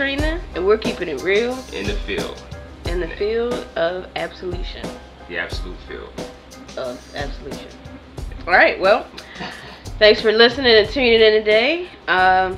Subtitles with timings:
[0.00, 2.42] Trina, and we're keeping it real in the field.
[2.86, 4.88] in the field of absolution.
[5.28, 6.08] The absolute field.
[6.78, 7.68] Of absolution.
[8.46, 9.06] All right, well,
[9.98, 11.82] thanks for listening and tuning in today.
[12.08, 12.56] Um,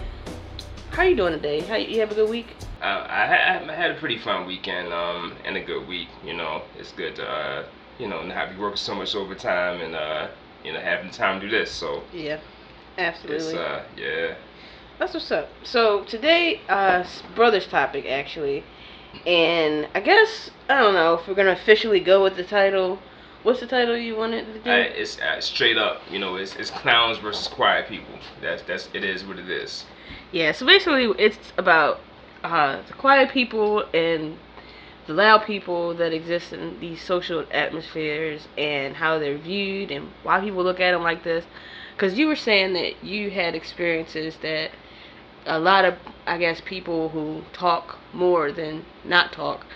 [0.90, 1.62] how are you doing today?
[1.62, 2.46] How you have a good week?
[2.80, 6.10] Uh, I, had, I had a pretty fun weekend um, and a good week.
[6.24, 7.64] You know, it's good to uh,
[7.98, 10.28] you know not be working so much overtime and uh,
[10.64, 11.72] you know having time to do this.
[11.72, 12.38] So Yeah,
[12.98, 13.58] absolutely.
[13.58, 14.34] uh, yeah.
[15.02, 15.48] That's what's up.
[15.64, 18.62] So today, uh, brothers topic actually,
[19.26, 23.00] and I guess I don't know if we're gonna officially go with the title.
[23.42, 24.70] What's the title you wanted to do?
[24.70, 26.02] I, it's uh, straight up.
[26.08, 28.14] You know, it's, it's clowns versus quiet people.
[28.40, 29.86] That's that's it is what it is.
[30.30, 31.98] Yeah, so basically it's about
[32.44, 34.38] uh, the quiet people and
[35.08, 40.38] the loud people that exist in these social atmospheres and how they're viewed and why
[40.38, 41.44] people look at them like this.
[41.96, 44.70] Because you were saying that you had experiences that
[45.46, 45.94] a lot of,
[46.26, 49.66] I guess, people who talk more than not talk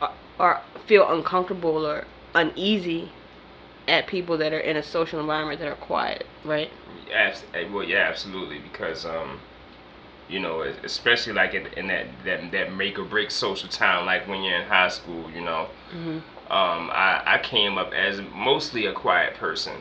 [0.00, 3.10] are, are feel uncomfortable or uneasy
[3.88, 6.70] at people that are in a social environment that are quiet, right?
[7.12, 8.58] Abs- eh, well, yeah, absolutely.
[8.58, 9.38] Because um,
[10.28, 14.26] you know, especially like in, in that, that that make or break social time, like
[14.26, 15.68] when you're in high school, you know.
[15.94, 16.18] Mm-hmm.
[16.52, 19.76] Um, I I came up as mostly a quiet person,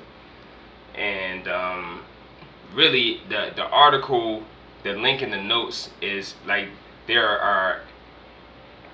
[0.95, 2.01] and um,
[2.73, 4.43] really the the article,
[4.83, 6.67] the link in the notes is like
[7.07, 7.81] there are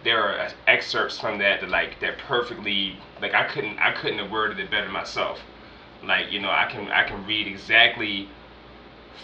[0.03, 4.31] there are excerpts from that that like that perfectly like I couldn't I couldn't have
[4.31, 5.39] worded it better myself.
[6.03, 8.29] Like you know I can I can read exactly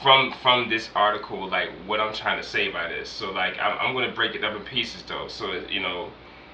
[0.01, 3.09] from from this article like what I'm trying to say by this.
[3.09, 5.27] So like I'm I'm gonna break it up in pieces though.
[5.27, 6.09] So you know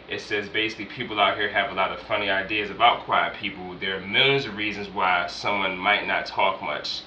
[0.10, 3.76] it says basically people out here have a lot of funny ideas about quiet people.
[3.80, 7.04] There are millions of reasons why someone might not talk much.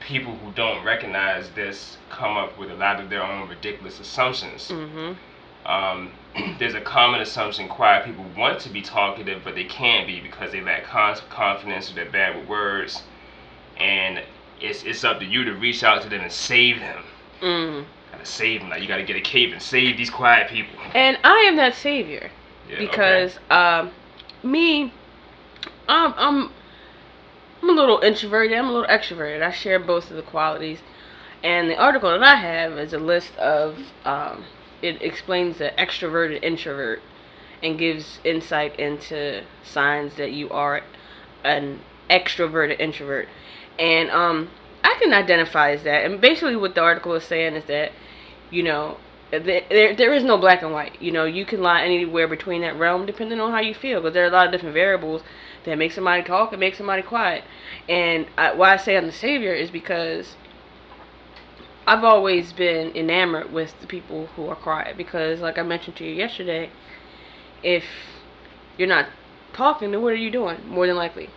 [0.00, 4.68] People who don't recognize this come up with a lot of their own ridiculous assumptions.
[4.68, 5.12] Mm-hmm.
[5.68, 6.12] Um,
[6.58, 10.52] there's a common assumption quiet people want to be talkative, but they can't be because
[10.52, 13.02] they lack con- confidence or they're bad with words.
[13.78, 14.22] And
[14.60, 17.04] it's, it's up to you to reach out to them and save them.
[17.40, 17.84] Mm.
[18.12, 18.70] Gotta save them.
[18.70, 20.74] Like, you gotta get a cave and save these quiet people.
[20.94, 22.30] And I am that savior
[22.68, 22.86] Yeah, okay.
[22.86, 23.90] because um,
[24.42, 24.92] me,
[25.88, 26.50] I'm, I'm
[27.62, 28.56] I'm a little introverted.
[28.56, 29.42] I'm a little extroverted.
[29.42, 30.80] I share both of the qualities.
[31.42, 34.44] And the article that I have is a list of um,
[34.82, 37.00] it explains the extroverted introvert
[37.62, 40.82] and gives insight into signs that you are
[41.44, 43.28] an extroverted introvert.
[43.78, 44.50] And um,
[44.84, 46.04] I can identify as that.
[46.04, 47.92] And basically, what the article is saying is that,
[48.50, 48.98] you know,
[49.30, 51.00] there, there, there is no black and white.
[51.02, 54.00] You know, you can lie anywhere between that realm depending on how you feel.
[54.00, 55.22] Because there are a lot of different variables
[55.68, 57.44] that make somebody talk and make somebody quiet.
[57.88, 60.36] And I, why I say I'm the savior is because
[61.86, 64.96] I've always been enamored with the people who are quiet.
[64.96, 66.70] Because, like I mentioned to you yesterday,
[67.62, 67.84] if
[68.76, 69.08] you're not
[69.52, 70.68] talking, then what are you doing?
[70.68, 71.30] More than likely.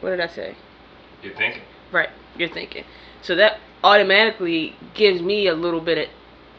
[0.00, 0.56] What did I say?
[1.22, 1.62] You're thinking.
[1.90, 2.84] Right, you're thinking.
[3.22, 6.08] So that automatically gives me a little bit of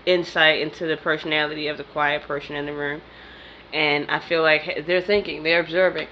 [0.06, 3.02] insight into the personality of the quiet person in the room.
[3.74, 6.08] And I feel like they're thinking, they're observing.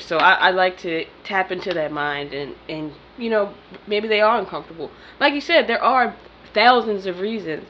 [0.00, 3.54] So I, I like to tap into that mind and, and, you know,
[3.86, 4.90] maybe they are uncomfortable.
[5.18, 6.14] Like you said, there are
[6.54, 7.64] thousands of reasons.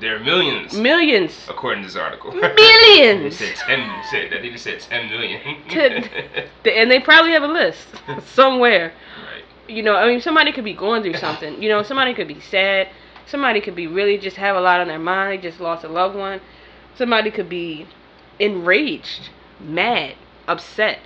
[0.00, 1.46] There are millions, Millions.
[1.48, 2.32] according to this article.
[2.32, 3.38] Millions.
[3.38, 5.40] They said 10, they said, that even said 10 million.
[5.68, 6.08] Ten-
[6.64, 7.86] And they probably have a list
[8.34, 8.92] somewhere.
[9.32, 9.44] right.
[9.68, 11.60] you know, I mean, somebody could be going through something.
[11.62, 12.88] You know, somebody could be sad.
[13.26, 15.32] Somebody could be really just have a lot on their mind.
[15.42, 16.40] They just lost a loved one.
[16.94, 17.86] Somebody could be
[18.38, 19.30] enraged,
[19.60, 20.14] mad,
[20.46, 21.00] upset.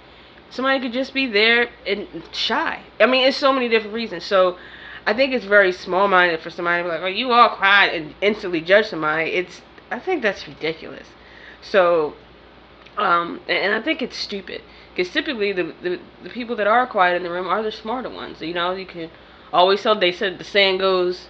[0.50, 2.82] Somebody could just be there and shy.
[3.00, 4.25] I mean, it's so many different reasons.
[4.25, 4.58] So,
[5.06, 8.14] I think it's very small-minded for somebody to be like, "Oh, you all quiet," and
[8.20, 9.31] instantly judge somebody.
[9.31, 11.08] It's, I think that's ridiculous.
[11.61, 12.14] So,
[12.96, 14.62] um, and, and I think it's stupid
[14.94, 18.11] because typically the, the the people that are quiet in the room are the smarter
[18.11, 18.40] ones.
[18.40, 19.11] You know, you can
[19.52, 19.99] always tell.
[19.99, 21.29] They said the saying goes,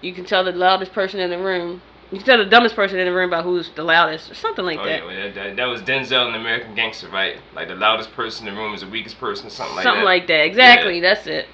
[0.00, 1.82] you can tell the loudest person in the room.
[2.10, 4.78] You tell the dumbest person in the room about who's the loudest, or something like
[4.78, 5.00] Oh, that.
[5.00, 7.36] yeah, well, that, that, was Denzel in American Gangster, right?
[7.54, 10.04] Like the loudest person in the room is the weakest person, something like something that.
[10.04, 10.46] Something like that.
[10.46, 11.00] Exactly.
[11.00, 11.46] That's it.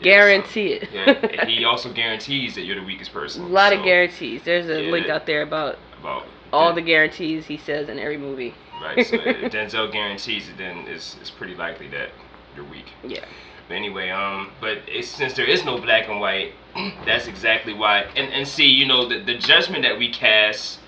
[0.00, 0.88] Yeah, Guarantee it.
[0.92, 1.10] yeah,
[1.40, 3.44] and he also guarantees that you're the weakest person.
[3.44, 4.42] A lot of guarantees.
[4.44, 4.90] There's a Yeah.
[4.90, 8.54] link out there about About all Den- the guarantees he says in every movie.
[8.82, 12.10] Right, so if Denzel guarantees it, then it's, it's pretty likely that
[12.54, 12.92] you're weak.
[13.02, 13.24] Yeah.
[13.68, 16.52] But anyway, um, but since there is no black and white,
[17.06, 18.02] that's exactly why.
[18.16, 20.78] And and see, you know, the the judgment that we cast,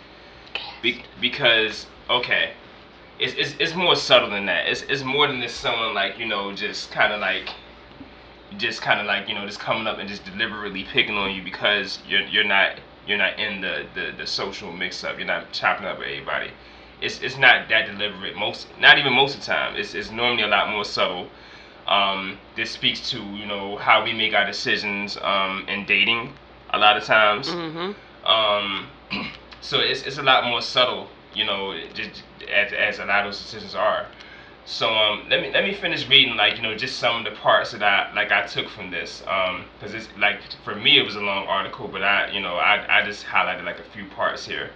[0.82, 2.52] be, because okay,
[3.18, 4.68] it's, it's it's more subtle than that.
[4.68, 7.48] It's it's more than just someone like you know just kind of like
[8.58, 11.42] just kind of like you know just coming up and just deliberately picking on you
[11.42, 15.16] because you're you're not you're not in the the, the social mix up.
[15.18, 16.50] You're not chopping up with everybody.
[17.00, 18.36] It's it's not that deliberate.
[18.36, 19.76] Most not even most of the time.
[19.76, 21.28] It's it's normally a lot more subtle.
[21.86, 26.32] Um, this speaks to you know how we make our decisions um, in dating
[26.70, 27.48] a lot of times.
[27.48, 28.28] Mm-hmm.
[28.28, 28.88] Um,
[29.60, 33.32] so it's, it's a lot more subtle, you know, just as, as a lot of
[33.32, 34.06] those decisions are.
[34.64, 37.38] So um, let me let me finish reading like you know just some of the
[37.38, 41.14] parts that I like I took from this because it's like for me it was
[41.14, 44.44] a long article, but I you know I I just highlighted like a few parts
[44.44, 44.70] here.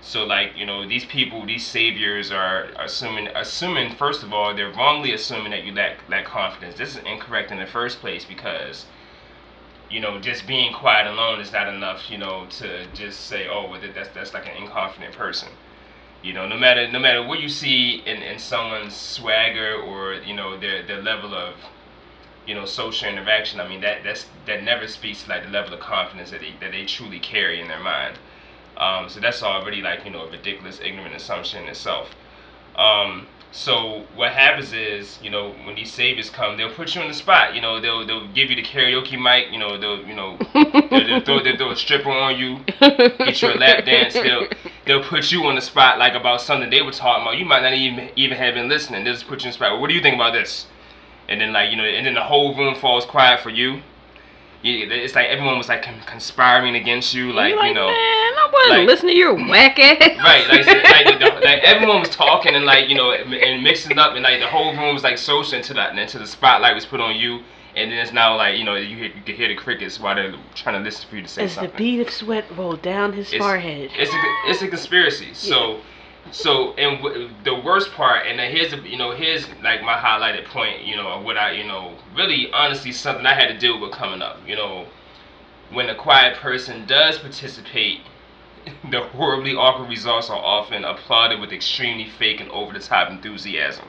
[0.00, 4.72] So like you know these people these saviors are assuming assuming first of all they're
[4.72, 6.76] wrongly assuming that you lack lack confidence.
[6.76, 8.86] This is incorrect in the first place because
[9.90, 13.68] you know, just being quiet alone is not enough, you know, to just say, oh,
[13.70, 15.48] well, that's that's like an inconfident person.
[16.22, 20.34] You know, no matter no matter what you see in, in someone's swagger or you
[20.34, 21.54] know their their level of
[22.46, 25.74] you know social interaction, I mean that that's that never speaks to like the level
[25.74, 28.18] of confidence that they that they truly carry in their mind.
[28.78, 32.10] Um, so that's already like you know a ridiculous, ignorant assumption itself.
[32.76, 37.08] Um, so what happens is, you know, when these saviors come, they'll put you on
[37.08, 37.54] the spot.
[37.54, 39.50] You know, they'll they'll give you the karaoke mic.
[39.52, 43.42] You know, they'll you know they'll, they'll, throw, they'll throw a stripper on you, get
[43.42, 44.14] you a lap dance.
[44.14, 44.46] They'll
[44.86, 47.38] they'll put you on the spot like about something they were talking about.
[47.38, 49.02] You might not even even have been listening.
[49.04, 49.72] They'll just put you on the spot.
[49.72, 50.66] Well, what do you think about this?
[51.28, 53.82] And then like you know, and then the whole room falls quiet for you
[54.62, 57.86] yeah, it's like everyone was like conspiring against you, like, like you know.
[57.86, 59.98] Man, I wasn't like- listening to your whack ass.
[60.18, 64.14] Right, like, like, the, like everyone was talking and like you know and mixing up
[64.14, 66.84] and like the whole room was like social into that and into the spotlight was
[66.86, 67.40] put on you
[67.76, 70.14] and then it's now like you know you hear, you can hear the crickets while
[70.16, 73.12] they're trying to listen for you to say As the bead of sweat rolled down
[73.12, 73.90] his It's- forehead.
[73.96, 75.34] It's a it's a conspiracy.
[75.34, 75.80] So
[76.32, 80.44] so and w- the worst part and here's the you know here's like my highlighted
[80.46, 83.80] point you know of what I you know really honestly something I had to deal
[83.80, 84.86] with coming up you know
[85.70, 88.00] when a quiet person does participate
[88.90, 93.86] the horribly awkward results are often applauded with extremely fake and over the top enthusiasm.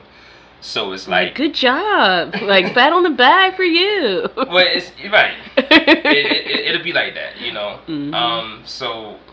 [0.60, 2.34] So it's like, like, good job.
[2.42, 4.28] Like, pat on the back for you.
[4.36, 5.34] well, it's right.
[5.56, 7.80] It, it, it, it'll be like that, you know.
[7.88, 8.14] Mhm.
[8.14, 9.29] Um, so it,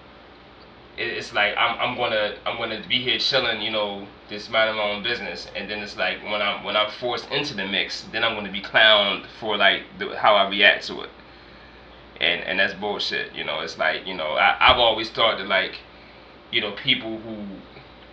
[0.98, 4.84] it's like I'm, I'm gonna I'm gonna be here chilling, you know, just minding my
[4.84, 8.24] own business, and then it's like when I'm when I'm forced into the mix, then
[8.24, 11.10] I'm gonna be clowned for like the, how I react to it,
[12.20, 13.34] and and that's bullshit.
[13.36, 15.78] You know, it's like you know I, I've always thought that like,
[16.52, 17.44] you know, people who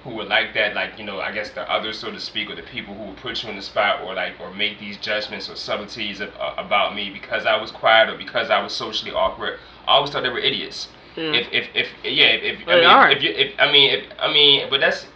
[0.05, 2.55] who were like that, like you know, I guess the others, so to speak, or
[2.57, 5.49] the people who would put you in the spot, or like, or make these judgments
[5.49, 9.13] or subtleties of, uh, about me because I was quiet or because I was socially
[9.13, 9.59] awkward.
[9.87, 10.89] I always thought they were idiots.
[11.17, 11.41] Mm.
[11.41, 13.11] If, if, if, yeah, if, if I mean, are.
[13.11, 15.07] if you, if, I mean, if, I mean, but that's,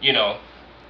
[0.00, 0.38] you know,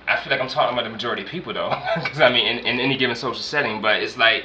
[0.08, 1.70] I feel like I'm talking about the majority of people though,
[2.02, 4.44] because I mean, in, in any given social setting, but it's like,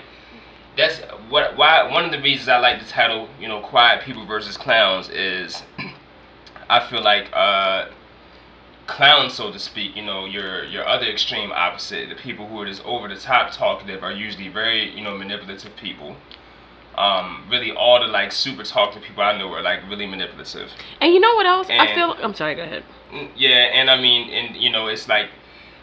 [0.77, 0.99] that's
[1.29, 4.57] what, why, one of the reasons I like the title, you know, Quiet People versus
[4.57, 5.63] Clowns is,
[6.69, 7.89] I feel like, uh,
[8.87, 12.65] clowns, so to speak, you know, your your other extreme opposite, the people who are
[12.65, 16.15] just over the top talkative are usually very, you know, manipulative people.
[16.95, 20.69] Um, really all the like super talkative people I know are like really manipulative.
[21.01, 21.67] and you know what else?
[21.69, 22.15] I feel.
[22.21, 22.55] I'm sorry.
[22.55, 22.83] Go ahead.
[23.11, 25.29] Mm, Yeah, and I mean, and you know, it's like,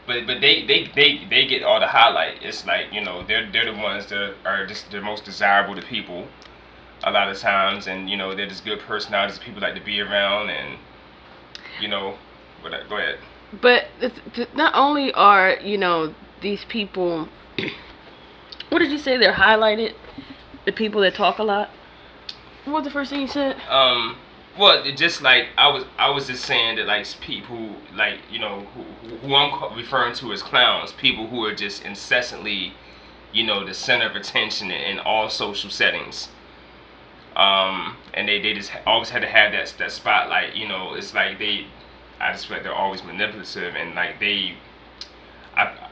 [0.07, 2.43] but but they they they they get all the highlight.
[2.43, 5.83] It's like you know, they're they're the ones that are just the most desirable to
[5.83, 6.29] people,
[7.02, 10.00] a lot of times, and you know, they're just good personalities people like to be
[10.00, 10.79] around, and
[11.81, 12.17] you know,
[12.62, 13.19] but go ahead.
[13.61, 13.87] But
[14.55, 17.29] not only are you know these people,
[18.69, 19.17] what did you say?
[19.19, 19.95] They're highlighted.
[20.64, 21.71] The people that talk a lot.
[22.64, 23.57] What was the first thing you said?
[23.69, 24.17] Um,
[24.59, 28.38] well, it just like I was, I was just saying that like people, like you
[28.38, 32.75] know, who, who I'm referring to as clowns, people who are just incessantly,
[33.33, 36.29] you know, the center of attention in, in all social settings.
[37.37, 40.55] Um, and they, they just always had to have that that spotlight.
[40.57, 41.67] You know, it's like they,
[42.21, 44.57] I just feel like they're always manipulative and like they,
[45.57, 45.88] I,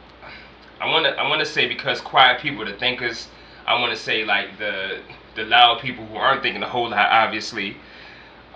[0.81, 3.29] I wanna I wanna say because quiet people, the thinkers,
[3.69, 5.01] I wanna say like the
[5.35, 7.77] the loud people who aren't thinking a whole lot, obviously,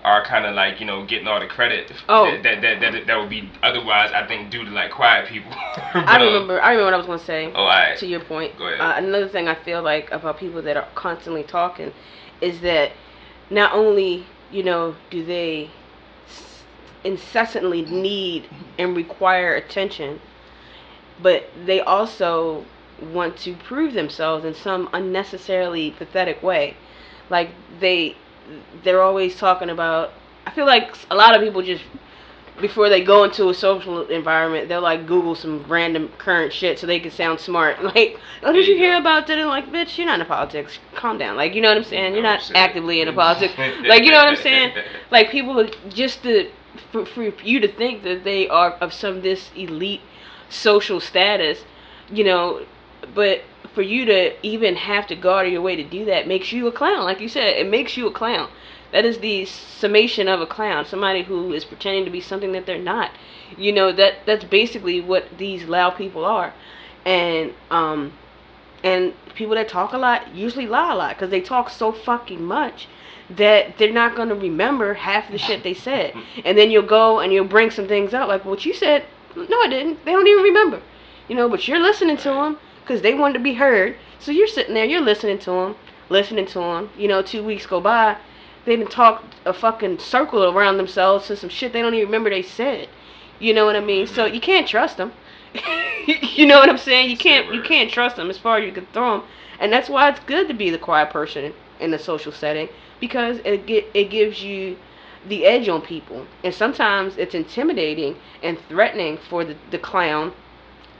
[0.02, 2.24] are kind of like you know getting all the credit Oh.
[2.24, 5.52] that, that, that that that would be otherwise I think due to like quiet people.
[5.92, 6.62] But, I um, remember.
[6.62, 7.52] I remember what I was gonna say.
[7.54, 7.98] Oh, alright.
[7.98, 8.56] To your point.
[8.56, 8.80] Go ahead.
[8.80, 11.92] Uh, another thing I feel like about people that are constantly talking
[12.40, 12.92] is that
[13.50, 15.70] not only you know do they
[17.04, 20.20] incessantly need and require attention,
[21.20, 22.64] but they also
[23.02, 26.76] want to prove themselves in some unnecessarily pathetic way.
[27.30, 28.16] Like they
[28.82, 30.12] they're always talking about
[30.46, 31.84] I feel like a lot of people just
[32.60, 36.86] before they go into a social environment, they'll like Google some random current shit so
[36.86, 37.78] they can sound smart.
[37.92, 39.38] Like, oh, did you hear about that?
[39.38, 40.78] And like, bitch, you're not in politics.
[40.94, 41.36] Calm down.
[41.36, 42.14] Like, you know what I'm saying?
[42.14, 43.54] You're not actively in politics.
[43.58, 44.74] Like, you know what I'm saying?
[45.10, 46.50] Like, people just to
[46.90, 50.00] for, for you to think that they are of some this elite
[50.48, 51.64] social status,
[52.10, 52.64] you know,
[53.14, 53.42] but
[53.74, 56.52] for you to even have to go out of your way to do that makes
[56.52, 57.04] you a clown.
[57.04, 58.48] Like you said, it makes you a clown.
[58.92, 62.66] That is the summation of a clown, somebody who is pretending to be something that
[62.66, 63.10] they're not.
[63.56, 66.52] You know that that's basically what these loud people are,
[67.04, 68.12] and um,
[68.84, 72.42] and people that talk a lot usually lie a lot because they talk so fucking
[72.42, 72.86] much
[73.30, 76.14] that they're not gonna remember half the shit they said,
[76.44, 79.04] and then you'll go and you'll bring some things out like what you said.
[79.34, 80.04] No, I didn't.
[80.04, 80.82] They don't even remember.
[81.28, 83.96] You know, but you're listening to them because they wanted to be heard.
[84.18, 85.76] So you're sitting there, you're listening to them,
[86.08, 86.90] listening to them.
[86.96, 88.16] You know, two weeks go by,
[88.64, 92.30] they didn't talk a fucking circle around themselves to some shit they don't even remember
[92.30, 92.88] they said.
[93.38, 94.06] You know what I mean?
[94.06, 95.12] So you can't trust them.
[96.06, 97.10] you know what I'm saying?
[97.10, 99.88] You can't you can't trust them as far as you can throw them, and that's
[99.88, 102.68] why it's good to be the quiet person in a social setting
[103.00, 104.76] because it get it gives you
[105.28, 110.32] the edge on people, and sometimes it's intimidating and threatening for the, the clown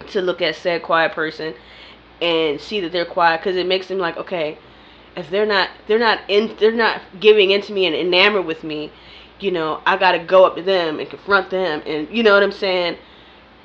[0.08, 1.54] to look at said quiet person
[2.20, 4.58] and see that they're quiet because it makes them like okay
[5.16, 8.90] if they're not they're not in they're not giving into me and enamored with me
[9.40, 12.42] you know i gotta go up to them and confront them and you know what
[12.42, 12.96] i'm saying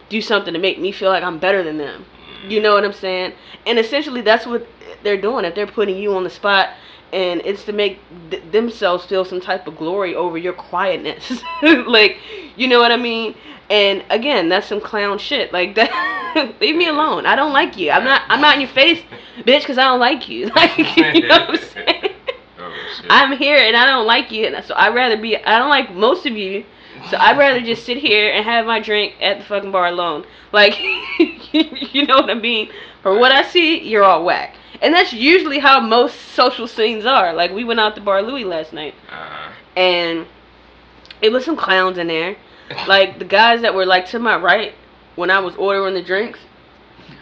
[0.09, 2.05] do something to make me feel like i'm better than them.
[2.47, 3.33] You know what i'm saying?
[3.65, 4.65] And essentially that's what
[5.03, 5.45] they're doing.
[5.45, 6.69] If they're putting you on the spot
[7.13, 11.43] and it's to make th- themselves feel some type of glory over your quietness.
[11.61, 12.17] Like
[12.55, 13.35] you know what i mean
[13.69, 15.51] and again, that's some clown shit.
[15.51, 17.25] Like that, leave me alone.
[17.25, 17.91] I don't like you.
[17.91, 18.21] I'm not.
[18.29, 19.01] I'm not in your face,
[19.39, 20.49] bitch, because I don't like you.
[20.55, 22.13] Like you know what I'm saying?
[22.59, 22.73] Oh,
[23.09, 25.37] I'm here and I don't like you, and so I'd rather be.
[25.37, 26.65] I don't like most of you,
[27.09, 30.25] so I'd rather just sit here and have my drink at the fucking bar alone.
[30.51, 30.79] Like,
[31.19, 32.71] you know what I mean?
[33.03, 37.33] For what I see, you're all whack, and that's usually how most social scenes are.
[37.33, 39.51] Like we went out to Bar Louie last night, uh-huh.
[39.75, 40.25] and
[41.21, 42.37] it was some clowns in there
[42.87, 44.73] like the guys that were like to my right
[45.15, 46.39] when I was ordering the drinks.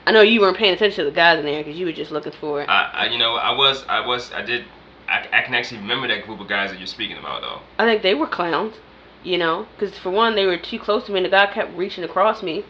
[0.06, 2.12] I know you weren't paying attention to the guys in there because you were just
[2.12, 2.70] looking for it.
[2.70, 4.66] I, I, you know, I was, I was, I did.
[5.08, 7.62] I, I can actually remember that group of guys that you're speaking about, though.
[7.78, 8.76] I think they were clowns,
[9.24, 11.76] you know, because for one, they were too close to me, and the guy kept
[11.76, 12.66] reaching across me,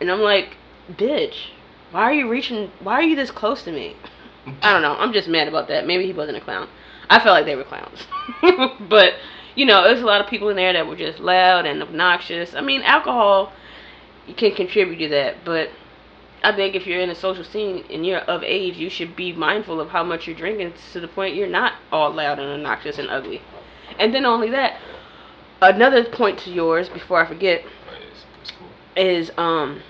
[0.00, 0.56] and I'm like,
[0.90, 1.50] bitch,
[1.90, 2.70] why are you reaching?
[2.80, 3.96] Why are you this close to me?
[4.62, 4.94] I don't know.
[4.94, 5.86] I'm just mad about that.
[5.86, 6.68] Maybe he wasn't a clown.
[7.08, 8.06] I felt like they were clowns,
[8.88, 9.14] but
[9.54, 12.54] you know, there's a lot of people in there that were just loud and obnoxious.
[12.54, 13.52] I mean, alcohol
[14.36, 15.70] can contribute to that, but
[16.42, 19.32] I think if you're in a social scene and you're of age, you should be
[19.32, 22.98] mindful of how much you're drinking to the point you're not all loud and obnoxious
[22.98, 23.42] and ugly.
[23.98, 24.78] And then only that,
[25.60, 27.62] another point to yours before I forget
[28.96, 29.82] is um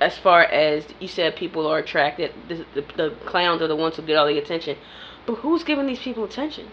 [0.00, 3.96] as far as you said people are attracted the, the, the clowns are the ones
[3.96, 4.76] who get all the attention
[5.26, 6.70] but who's giving these people attention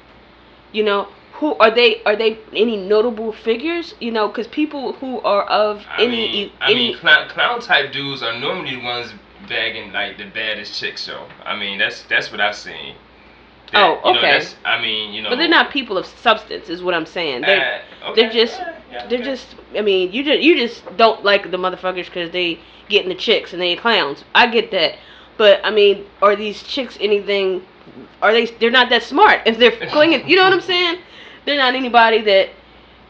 [0.72, 2.02] you know who are they?
[2.04, 3.94] Are they any notable figures?
[4.00, 7.62] You know, because people who are of I any mean, I any mean, clown, clown
[7.62, 9.14] type dudes are normally the ones
[9.48, 11.02] bagging like the baddest chicks.
[11.02, 12.96] So I mean, that's that's what I've seen.
[13.72, 14.40] That, oh, okay.
[14.40, 17.42] Know, I mean, you know, but they're not people of substance, is what I'm saying.
[17.42, 18.22] They're uh, okay.
[18.22, 19.30] they're just yeah, yeah, they're okay.
[19.30, 19.56] just.
[19.76, 23.54] I mean, you just you just don't like the motherfuckers because they getting the chicks
[23.54, 24.24] and they clowns.
[24.34, 24.98] I get that,
[25.38, 27.62] but I mean, are these chicks anything?
[28.22, 28.46] Are they?
[28.46, 29.42] They're not that smart.
[29.46, 31.00] If they're clinging, you know what I'm saying?
[31.48, 32.50] They're not anybody that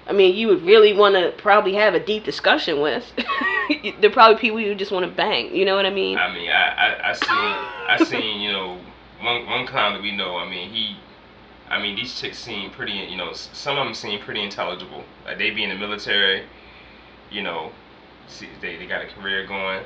[0.05, 3.11] I mean you would really want to probably have a deep discussion with.
[3.99, 5.53] they're probably people you just want to bang.
[5.53, 6.17] You know what I mean?
[6.17, 8.79] I mean, I I, I seen I seen you know
[9.19, 10.37] one one clown that we know.
[10.37, 10.95] I mean he.
[11.69, 15.03] I mean, these chicks seem pretty, you know, some of them seem pretty intelligible.
[15.25, 16.43] Like, they be in the military,
[17.29, 17.73] you know,
[18.29, 19.83] see, they, they got a career going.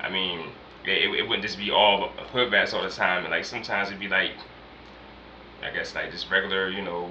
[0.00, 0.46] I mean,
[0.86, 3.24] it, it wouldn't just be all hood rats all the time.
[3.24, 4.30] And, like, sometimes it'd be, like,
[5.62, 7.10] I guess, like, just regular, you know,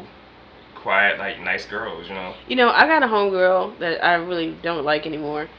[0.85, 2.35] quiet, like nice girls, you know.
[2.47, 5.49] You know, I got a homegirl that I really don't like anymore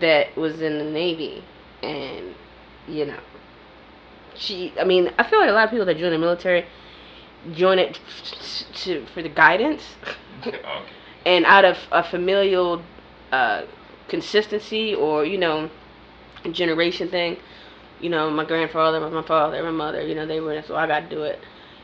[0.00, 1.44] that was in the Navy,
[1.82, 2.34] and
[2.88, 3.20] you know,
[4.34, 4.72] she.
[4.80, 6.64] I mean, I feel like a lot of people that join the military
[7.52, 8.00] join it
[8.74, 9.82] to for the guidance,
[10.46, 10.60] okay.
[11.26, 12.82] and out of a familial
[13.32, 13.64] uh,
[14.08, 15.68] consistency or you know,
[16.52, 17.36] generation thing.
[18.00, 20.00] You know, my grandfather, my father, my mother.
[20.00, 21.38] You know, they were so I got to do it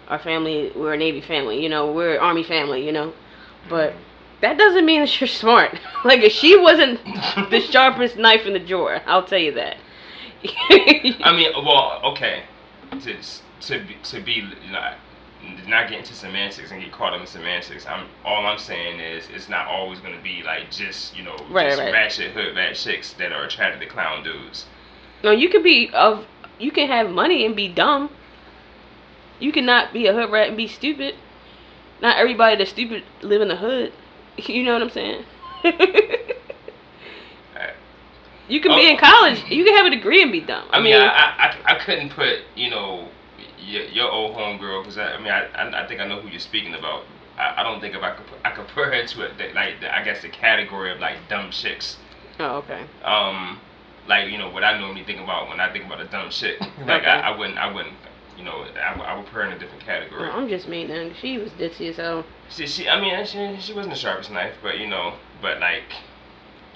[0.09, 3.13] our family, we're a Navy family, you know, we're Army family, you know.
[3.69, 3.95] But
[4.41, 5.79] that doesn't mean that you're smart.
[6.05, 7.01] like, if she wasn't
[7.51, 9.77] the sharpest knife in the drawer, I'll tell you that.
[10.71, 12.45] I mean, well, okay.
[12.91, 13.17] To,
[13.63, 14.95] to, be, to be like,
[15.67, 17.87] not get into semantics and get caught up in semantics.
[17.87, 21.69] I'm all I'm saying is it's not always gonna be like just you know Right,
[21.69, 21.93] just right.
[21.93, 24.67] ratchet hood rat chicks that are attracted to clown dudes.
[25.23, 26.27] No, you could be of.
[26.59, 28.11] You can have money and be dumb.
[29.41, 31.15] You cannot be a hood rat and be stupid.
[32.01, 33.93] Not everybody that's stupid live in the hood.
[34.39, 35.25] You know what I'm saying?
[38.49, 38.77] You can Oh.
[38.77, 39.43] be in college.
[39.49, 40.69] You can have a degree and be dumb.
[40.71, 43.09] I mean, I, I, I, I couldn't put you know
[43.59, 46.29] your, your old homegirl because I, I mean I, I I think I know who
[46.29, 47.05] you're speaking about.
[47.37, 49.55] I, I don't think if I could put, I could put her into it that,
[49.55, 51.97] like the, I guess the category of like dumb chicks.
[52.39, 52.85] oh, okay.
[53.03, 53.59] Um,
[54.07, 56.61] like you know what I normally think about when I think about a dumb chick.
[56.87, 57.11] like Okay.
[57.11, 57.97] I, I wouldn't I wouldn't
[58.37, 60.23] you know I, I would put her in a different category.
[60.23, 60.89] No, I'm just mean.
[60.89, 62.25] Then she was ditzy as hell.
[62.51, 65.85] She, she I mean she, she wasn't the sharpest knife, but you know but like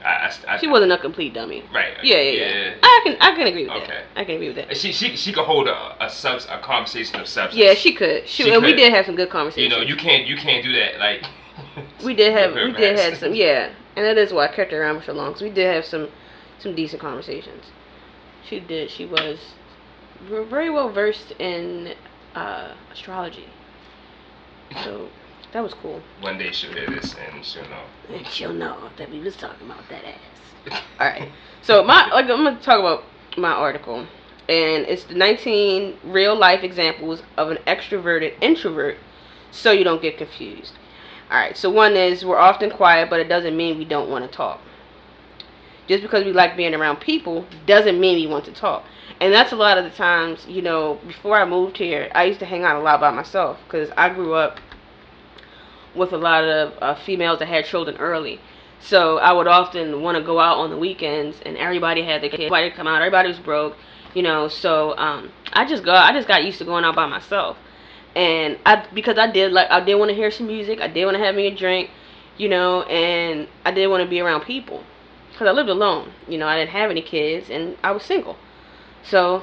[0.05, 0.09] I,
[0.49, 1.63] I, I She wasn't a complete dummy.
[1.75, 1.93] right.
[2.03, 2.75] Yeah, yeah, yeah.
[2.83, 3.87] I can I can agree with Okay.
[3.87, 4.05] that.
[4.17, 4.77] I can agree with that.
[4.77, 7.63] She she she could hold a a, subs, a conversation of substance.
[7.63, 8.27] Yeah, she could.
[8.27, 9.73] She, She and we did have some good conversations.
[9.73, 11.25] You know, you can't you can't do that like.
[12.05, 14.81] we did have we did have some yeah, and that is why I kept her
[14.83, 15.33] around for so long.
[15.35, 16.09] Cause we did have some
[16.59, 17.67] some decent conversations.
[18.49, 18.91] She did.
[18.91, 19.39] She was
[20.29, 21.95] very well versed in
[22.35, 23.47] uh, astrology.
[24.85, 25.09] So
[25.53, 26.01] that was cool.
[26.21, 27.85] One day she'll hear this and she'll know.
[28.13, 30.83] And she'll know that we was talking about that ass.
[31.01, 31.29] All right.
[31.63, 33.05] So my like I'm gonna talk about
[33.37, 34.07] my article,
[34.49, 38.97] and it's the 19 real life examples of an extroverted introvert,
[39.51, 40.73] so you don't get confused.
[41.31, 41.57] All right.
[41.57, 44.61] So one is we're often quiet, but it doesn't mean we don't want to talk.
[45.89, 48.85] Just because we like being around people doesn't mean we want to talk.
[49.21, 52.41] And that's a lot of the times, you know, before I moved here, I used
[52.41, 54.59] to hang out a lot by myself because I grew up
[55.95, 58.41] with a lot of uh, females that had children early.
[58.81, 62.31] So I would often want to go out on the weekends, and everybody had their
[62.31, 62.45] kids.
[62.45, 63.03] Everybody come out.
[63.03, 63.77] Everybody was broke,
[64.15, 64.49] you know.
[64.49, 65.93] So um, I just go.
[65.93, 67.59] I just got used to going out by myself,
[68.17, 70.81] and I because I did like I did want to hear some music.
[70.81, 71.91] I did want to have me a drink,
[72.39, 74.83] you know, and I did want to be around people
[75.31, 76.13] because I lived alone.
[76.27, 78.39] You know, I didn't have any kids, and I was single.
[79.05, 79.43] So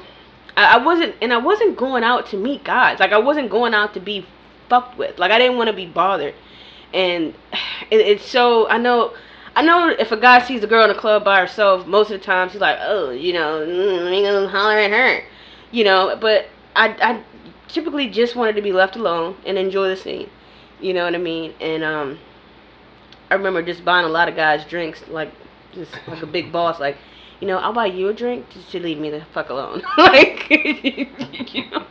[0.55, 2.99] I, I wasn't, and I wasn't going out to meet guys.
[2.99, 4.25] Like I wasn't going out to be
[4.69, 5.17] fucked with.
[5.17, 6.35] Like I didn't want to be bothered.
[6.93, 7.33] And
[7.91, 9.13] it, it's so I know
[9.55, 12.19] I know if a guy sees a girl in a club by herself, most of
[12.19, 15.23] the time he's like, oh, you know, mm, ain't gonna holler at her,
[15.71, 16.15] you know.
[16.19, 17.23] But I I
[17.67, 20.29] typically just wanted to be left alone and enjoy the scene.
[20.79, 21.55] You know what I mean?
[21.59, 22.19] And um,
[23.31, 25.31] I remember just buying a lot of guys drinks, like
[25.73, 26.97] just like a big boss, like.
[27.39, 29.83] You know, I'll buy you a drink just to leave me the fuck alone.
[29.97, 31.85] like, you know,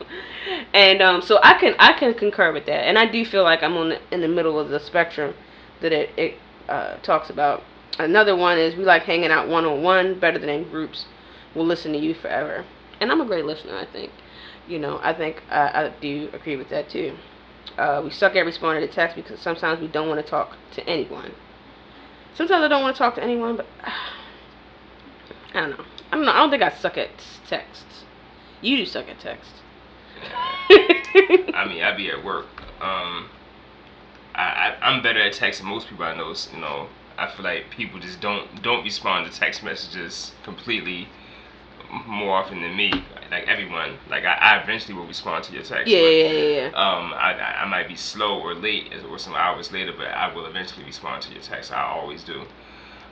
[0.72, 3.62] and um, so I can I can concur with that, and I do feel like
[3.62, 5.34] I'm on the, in the middle of the spectrum
[5.80, 6.34] that it it
[6.68, 7.62] uh, talks about.
[7.98, 11.06] Another one is we like hanging out one on one better than in groups.
[11.54, 12.64] We'll listen to you forever,
[13.00, 13.76] and I'm a great listener.
[13.76, 14.10] I think,
[14.68, 17.16] you know, I think I, I do agree with that too.
[17.78, 20.86] Uh, we suck at responding to text because sometimes we don't want to talk to
[20.88, 21.32] anyone.
[22.34, 23.66] Sometimes I don't want to talk to anyone, but
[25.56, 25.84] I don't know.
[26.12, 26.32] I don't know.
[26.32, 27.08] I don't think I suck at
[27.48, 28.04] texts.
[28.60, 29.50] You do suck at text.
[30.70, 32.46] I mean, I be at work.
[32.82, 33.30] Um,
[34.34, 36.34] I, I I'm better at texting most people I know.
[36.52, 41.08] You know, I feel like people just don't don't respond to text messages completely
[42.06, 42.92] more often than me.
[43.30, 45.90] Like everyone, like I, I eventually will respond to your text.
[45.90, 46.66] yeah, but, yeah, yeah, yeah.
[46.68, 50.32] Um, I, I I might be slow or late or some hours later, but I
[50.34, 51.72] will eventually respond to your text.
[51.72, 52.42] I always do.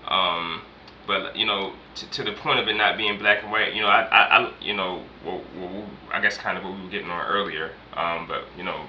[0.09, 0.61] Um,
[1.07, 3.83] but you know, to, to the point of it not being black and white, you
[3.83, 6.90] know, I, I, I you know, well, well, I guess kind of what we were
[6.90, 7.73] getting on earlier.
[7.95, 8.87] Um, but you know,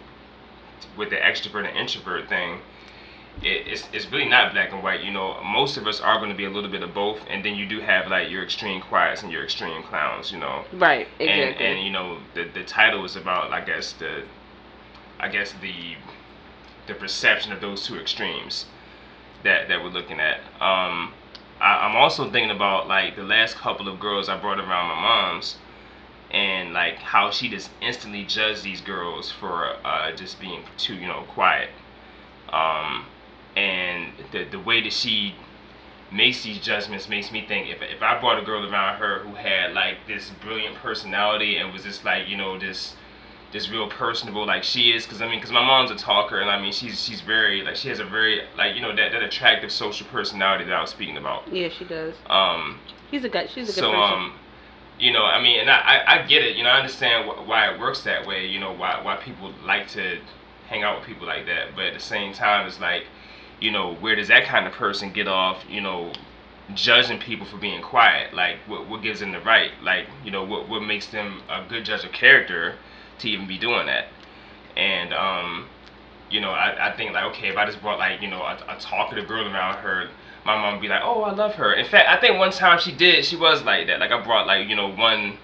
[0.97, 2.60] with the extrovert and introvert thing,
[3.41, 5.04] it, it's it's really not black and white.
[5.04, 7.43] You know, most of us are going to be a little bit of both, and
[7.43, 10.32] then you do have like your extreme quiets and your extreme clowns.
[10.32, 11.65] You know, Right, and exactly.
[11.65, 14.23] and you know the the title is about I guess the
[15.19, 15.95] I guess the
[16.88, 18.65] the perception of those two extremes
[19.43, 20.39] that that we're looking at.
[20.62, 21.13] Um,
[21.65, 25.01] I, I'm also thinking about like the last couple of girls I brought around my
[25.01, 25.58] mom's,
[26.32, 31.08] and like how she just instantly judged these girls for uh, just being too you
[31.08, 31.69] know quiet,
[32.49, 33.06] um,
[33.56, 35.36] and the the way that she
[36.12, 39.34] makes these judgments makes me think if, if I brought a girl around her who
[39.36, 42.95] had like this brilliant personality and was just like you know this
[43.51, 46.49] this real personable like she is because I mean because my mom's a talker and
[46.49, 49.23] I mean she's she's very like she has a very like you know that, that
[49.23, 52.15] attractive social personality that I was speaking about yeah, she does.
[52.27, 52.79] um
[53.12, 53.45] He's a guy.
[53.47, 54.13] She's a good so person.
[54.13, 54.34] um
[54.99, 57.47] you know I mean and I, I, I get it you know I understand wh-
[57.47, 60.19] why it works that way you know why why people like to
[60.67, 63.03] hang out with people like that but at the same time it's like
[63.62, 66.12] you know where does that kind of person get off you know
[66.73, 70.43] judging people for being quiet like what, what gives them the right like you know
[70.43, 72.75] what, what makes them a good judge of character
[73.19, 74.08] to even be doing that
[74.78, 75.67] and um,
[76.30, 78.58] you know, I, I think like okay, if I just brought like you know a,
[78.67, 80.10] a talkative girl around her,
[80.45, 81.73] my mom would be like, oh, I love her.
[81.73, 83.99] In fact, I think one time she did, she was like that.
[83.99, 85.38] Like I brought like you know one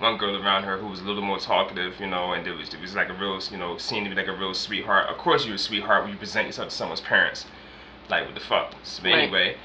[0.00, 2.74] one girl around her who was a little more talkative, you know, and it was
[2.74, 5.08] it was like a real, you know, seemed to be like a real sweetheart.
[5.08, 7.46] Of course, you're a sweetheart when you present yourself to someone's parents.
[8.10, 8.74] Like what the fuck?
[9.02, 9.22] But Right.
[9.22, 9.56] anyway,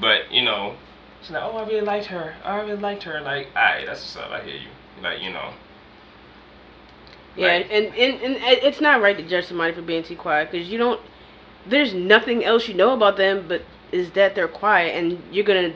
[0.00, 0.76] but you know,
[1.22, 2.34] she's like, oh, I really liked her.
[2.44, 3.20] I really liked her.
[3.22, 4.30] Like, alright, that's what's up.
[4.30, 4.68] I hear you.
[5.02, 5.52] Like, you know.
[7.36, 10.16] Yeah, Like- and, and and it- it's not right to judge somebody for being too
[10.16, 11.00] quiet because you don't.
[11.66, 13.62] There's nothing else you know about them, but
[13.92, 15.72] is that they're quiet, and you're gonna.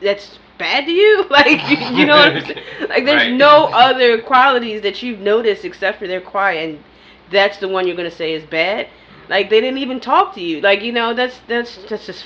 [0.00, 2.64] That's bad to you, like you, you know what I'm saying?
[2.88, 3.32] Like there's Right.
[3.32, 6.84] no other qualities that you've noticed except for they're quiet, and
[7.30, 8.88] that's the one you're gonna say is bad.
[9.28, 10.60] Like they didn't even talk to you.
[10.60, 12.24] Like you know that's that's that's just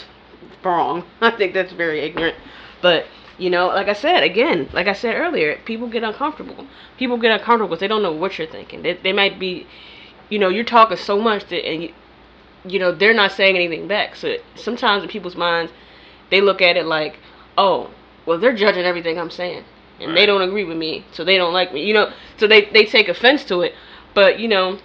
[0.65, 1.05] wrong.
[1.21, 2.37] I think that's very ignorant.
[2.81, 3.07] But
[3.43, 6.65] you know, like I said again, like I said earlier, people get uncomfortable.
[6.97, 8.83] People get uncomfortable because they don't know what you're thinking.
[8.83, 9.67] They they might be,
[10.29, 11.93] you know, you're talking so much that and you,
[12.65, 14.15] you know they're not saying anything back.
[14.15, 15.73] So sometimes in people's minds,
[16.31, 17.19] they look at it like,
[17.59, 17.91] oh,
[18.27, 19.65] well they're judging everything I'm saying,
[20.01, 21.85] and they don't agree with me, so they don't like me.
[21.85, 23.75] You know, so they they take offense to it.
[24.15, 24.79] But you know,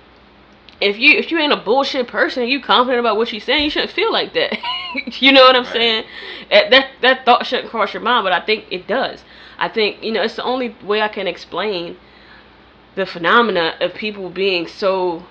[0.81, 3.63] if you if you ain't a bullshit person and you confident about what you're saying,
[3.65, 4.57] you shouldn't feel like that.
[5.21, 5.73] you know what I'm Right.
[5.73, 6.03] saying?
[6.51, 9.23] That, that thought shouldn't cross your mind, but I think it does.
[9.57, 11.97] I think you know it's the only way I can explain
[12.95, 15.23] the phenomena of people being so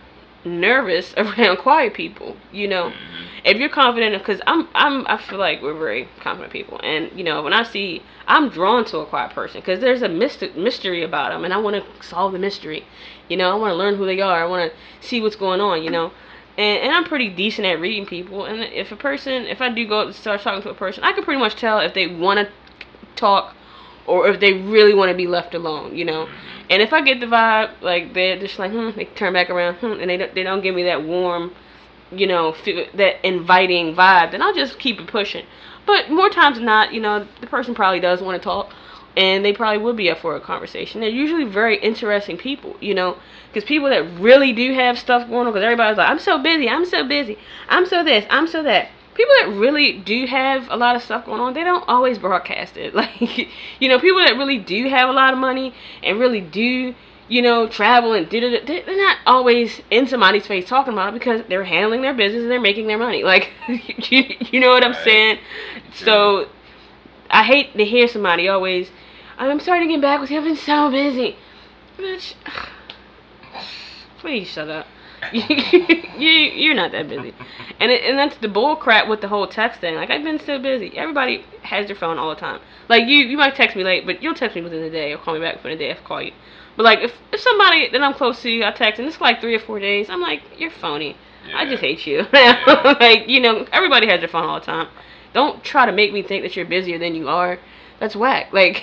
[0.45, 2.37] nervous around quiet people.
[2.53, 3.27] You know, Mhm.
[3.45, 7.25] if you're confident, because I'm I'm I feel like we're very confident people, and you
[7.25, 11.03] know when I see I'm drawn to a quiet person because there's a myst- mystery
[11.03, 12.85] about them, and I want to solve the mystery.
[13.29, 14.43] You know, I want to learn who they are.
[14.43, 15.83] I want to see what's going on.
[15.83, 16.13] You know,
[16.57, 18.45] and and I'm pretty decent at reading people.
[18.45, 21.25] And if a person, if I do go start talking to a person, I can
[21.25, 22.53] pretty much tell if they want to
[23.17, 23.55] talk
[24.07, 25.97] or if they really want to be left alone.
[25.97, 26.29] You know,
[26.71, 29.77] and if I get the vibe like they're just like hmm, they turn back around
[29.77, 31.55] hmm, and they don't, they don't give me that warm,
[32.11, 35.47] you know, fe- that inviting vibe, then I'll just keep it pushing.
[35.87, 38.73] But more times than not, you know, the person probably does want to talk,
[39.17, 41.01] and they probably would be up for a conversation.
[41.01, 43.17] They're usually very interesting people, you know,
[43.49, 46.69] because people that really do have stuff going on, because everybody's like, I'm so busy,
[46.69, 48.91] I'm so busy, I'm so this, I'm so that.
[49.15, 52.77] People that really do have a lot of stuff going on, they don't always broadcast
[52.77, 52.95] it.
[52.95, 53.49] Like,
[53.81, 56.95] you know, people that really do have a lot of money and really do,
[57.29, 61.19] you know, travel and do it, they're not always in somebody's face talking about it
[61.19, 63.23] because they're handling their business and they're making their money.
[63.25, 63.53] Like,
[64.11, 65.39] you, you know what I'm saying?
[65.95, 66.49] So,
[67.31, 68.91] I hate to hear somebody always,
[69.39, 71.37] I'm sorry to get back with you, I've been so busy.
[71.99, 72.35] Bitch,
[74.19, 74.87] please shut up.
[75.33, 75.43] you,
[76.29, 77.35] you're not that busy.
[77.81, 79.95] And it, and that's the bull crap with the whole text thing.
[79.95, 80.97] Like I've been so busy.
[80.97, 82.61] Everybody has their phone all the time.
[82.89, 85.19] Like you, you might text me late, but you'll text me within the day or
[85.19, 86.33] call me back within the day if I call you.
[86.77, 89.55] But like if, if somebody that I'm close to, I text and it's like three
[89.55, 91.17] or four days, I'm like, you're phony.
[91.55, 92.25] I just hate you.
[92.33, 92.97] Yeah.
[93.01, 94.89] like you know, everybody has their phone all the time.
[95.33, 97.59] Don't try to make me think that you're busier than you are.
[98.01, 98.53] That's whack.
[98.53, 98.83] Like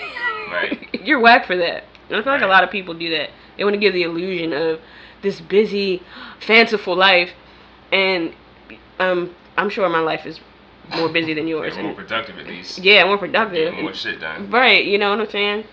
[0.52, 0.88] Right.
[1.04, 1.84] you're whack for that.
[2.10, 3.30] And I feel like a lot of people do that.
[3.58, 4.80] They want to give the illusion of
[5.22, 6.02] this busy,
[6.40, 7.30] fanciful life,
[7.92, 8.34] and
[9.00, 10.40] um, I'm sure my life is
[10.98, 11.74] more busy than yours.
[11.76, 12.80] Yeah, more And productive at least.
[12.80, 13.74] yeah, more productive.
[13.74, 14.50] Get more shit done.
[14.52, 15.64] Right, you know what I'm saying?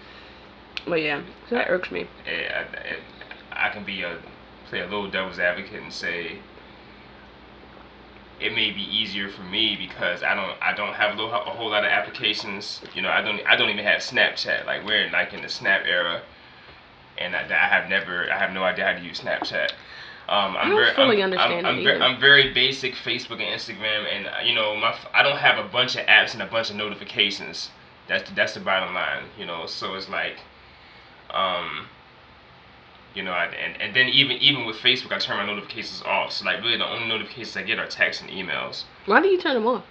[0.86, 2.06] But yeah, so that irks me.
[2.26, 2.64] Yeah,
[3.52, 4.18] I, I, I can be a
[4.68, 6.38] play a little devil's advocate and say
[8.40, 11.50] it may be easier for me because I don't I don't have a, little, a
[11.50, 12.80] whole lot of applications.
[12.94, 14.66] You know, I don't I don't even have Snapchat.
[14.66, 16.22] Like we're in, like in the Snap era,
[17.18, 19.72] and I, I have never I have no idea how to use Snapchat.
[20.28, 22.04] Um, I'm don't very, fully I'm, understand I'm, I'm, very, either.
[22.04, 25.68] I'm very basic Facebook and Instagram, and uh, you know my I don't have a
[25.68, 27.70] bunch of apps and a bunch of notifications.
[28.06, 29.24] That's the, that's the bottom line.
[29.36, 30.38] You know, so it's like,
[31.30, 31.86] um,
[33.14, 36.32] you know, and and then even even with Facebook, I turn my notifications off.
[36.32, 38.84] So like really, the only notifications I get are texts and emails.
[39.06, 39.84] Why do you turn them off?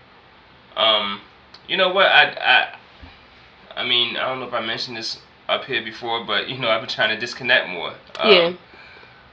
[0.75, 1.21] Um,
[1.67, 2.05] you know what?
[2.07, 2.75] I
[3.75, 6.57] I I mean, I don't know if I mentioned this up here before, but you
[6.57, 7.91] know, I've been trying to disconnect more.
[8.19, 8.53] Um, Yeah.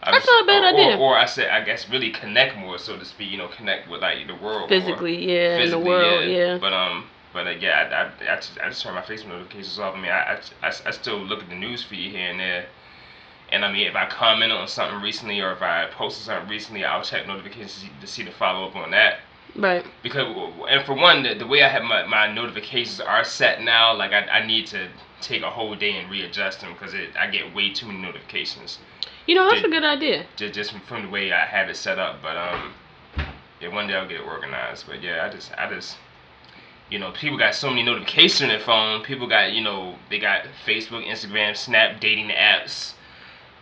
[0.03, 0.97] I That's not a bad or, idea.
[0.99, 3.29] Or, or I said, I guess, really connect more, so to speak.
[3.31, 4.69] You know, connect with like the world.
[4.71, 4.81] more.
[4.81, 6.59] Physically, yeah, in the Physically, world, yeah.
[6.59, 9.79] But um, but uh, yeah, I, I, I, just, I just turn my Facebook notifications
[9.81, 9.95] off.
[9.97, 12.67] I mean, I, I, I, I still look at the news feed here and there.
[13.53, 16.85] And I mean, if I comment on something recently or if I posted something recently,
[16.85, 19.19] I'll check notifications to see, to the follow up on that
[19.55, 19.87] Right.
[20.03, 20.27] because
[20.69, 24.13] and for one the, the way i have my, my notifications are set now like
[24.13, 24.89] I, I need to
[25.23, 28.81] take a whole day and readjust them because i get way too many notifications
[29.27, 30.27] You know, that's a good idea.
[30.37, 32.73] just, just from, from the way i have it set up but um
[33.63, 35.97] yeah one day i'll get it organized but yeah i just i just
[36.91, 40.19] you know people got so many notifications on their phone people got you know they
[40.19, 42.93] got facebook instagram snap dating apps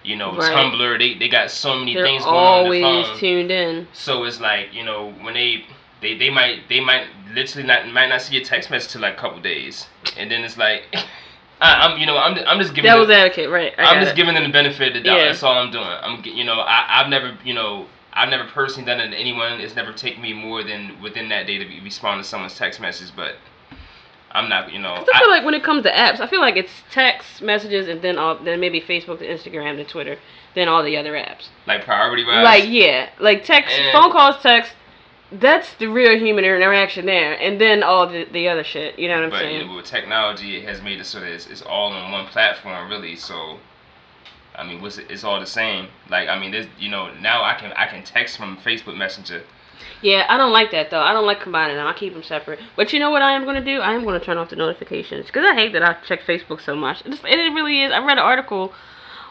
[0.04, 0.52] you know, Right.
[0.52, 0.98] Tumblr.
[0.98, 3.18] They they got so many They're things going on always on the phone.
[3.18, 3.88] tuned in.
[3.92, 5.64] So it's like you know when they
[6.00, 9.14] they they might they might literally not might not see a text message till like
[9.16, 9.86] a couple days,
[10.16, 10.82] and then it's like
[11.60, 13.72] I, I'm you know I'm I'm just giving That was them, advocate, right?
[13.78, 14.16] I I'm just it.
[14.16, 15.18] giving them the benefit of the doubt.
[15.18, 15.24] Yeah.
[15.26, 15.84] That's all I'm doing.
[15.84, 17.86] I'm you know I I've never you know.
[18.16, 19.58] I've never personally done it to anyone.
[19.60, 22.80] It's never taken me more than within that day to be, respond to someone's text
[22.80, 23.34] message, but
[24.34, 24.94] I'm not, you know.
[25.12, 28.02] I feel like when it comes to apps, I feel like it's text messages and
[28.02, 30.18] then all, then maybe Facebook, to Instagram, to Twitter,
[30.56, 31.48] then all the other apps.
[31.66, 32.42] like priority wise.
[32.44, 34.72] Like yeah, like text, And- phone calls, text.
[35.32, 38.98] That's the real human interaction there, and then all the the other shit.
[38.98, 39.60] You know what I'm But saying?
[39.62, 42.26] you know, with technology, it has made it so that it's, it's all on one
[42.26, 43.16] platform, really.
[43.16, 43.58] So,
[44.54, 45.88] I mean, what's it, it's all the same.
[46.08, 49.42] Like, I mean, there's, you know, now I can I can text from Facebook Messenger.
[50.04, 51.00] Yeah, I don't like that though.
[51.00, 51.86] I don't like combining them.
[51.86, 52.58] I keep them separate.
[52.76, 53.80] But you know what I am going to do?
[53.80, 56.60] I am going to turn off the notifications because I hate that I check Facebook
[56.60, 57.02] so much.
[57.06, 57.90] It's, it really is.
[57.90, 58.74] I read an article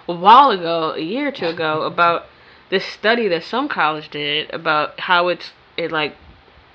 [0.07, 2.25] a while ago, a year or two ago, about
[2.71, 6.15] this study that some college did about how it's it like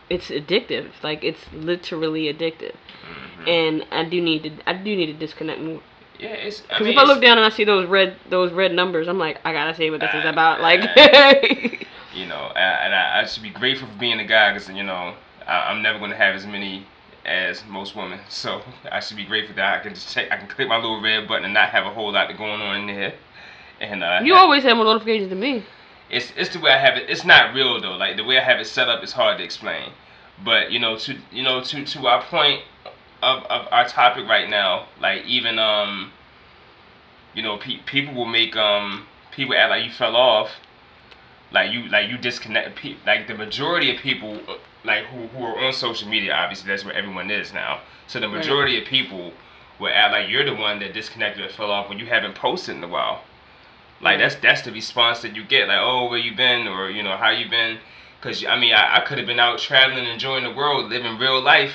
[0.09, 0.93] it's addictive.
[1.03, 2.77] Like it's literally addictive.
[3.41, 3.49] Mhm.
[3.49, 5.81] And I do need to I do need to disconnect more.
[6.19, 6.61] Yeah, it's.
[6.63, 9.39] Because if I look down and I see those red those red numbers, I'm like,
[9.45, 10.61] I gotta see what this is Uh, about.
[10.61, 10.81] Like,
[12.15, 15.15] you know, and I, I should be grateful for being a guy because you know
[15.47, 16.87] I, I'm never going to have as many
[17.25, 18.21] as most women.
[18.29, 21.01] So I should be grateful that I can just check, I can click my little
[21.01, 23.15] red button and not have a whole lot going on in there.
[23.81, 25.65] And uh, you always have more notifications than me.
[26.11, 27.09] it's it's the way I have it.
[27.09, 27.97] It's not real though.
[27.97, 29.93] Like the way I have it set up is hard to explain.
[30.45, 32.63] But you know, to you know, to to our point
[33.23, 36.13] of, of our topic right now, like even um,
[37.35, 40.51] you know, pe- people will make um, people act like you fell off,
[41.51, 42.77] like you like you disconnect.
[42.77, 46.69] Pe- like the majority of people, uh, like who who are on social media, obviously
[46.69, 47.81] that's where everyone is now.
[48.07, 48.37] So the Right.
[48.39, 49.33] majority of people
[49.81, 52.77] will act like you're the one that disconnected or fell off when you haven't posted
[52.77, 53.23] in a while.
[54.01, 55.69] Like that's that's the response that you get.
[55.69, 57.79] Like, oh, where you been, or you know, how you been?
[58.21, 61.41] Because I mean, I, I could have been out traveling, enjoying the world, living real
[61.41, 61.75] life,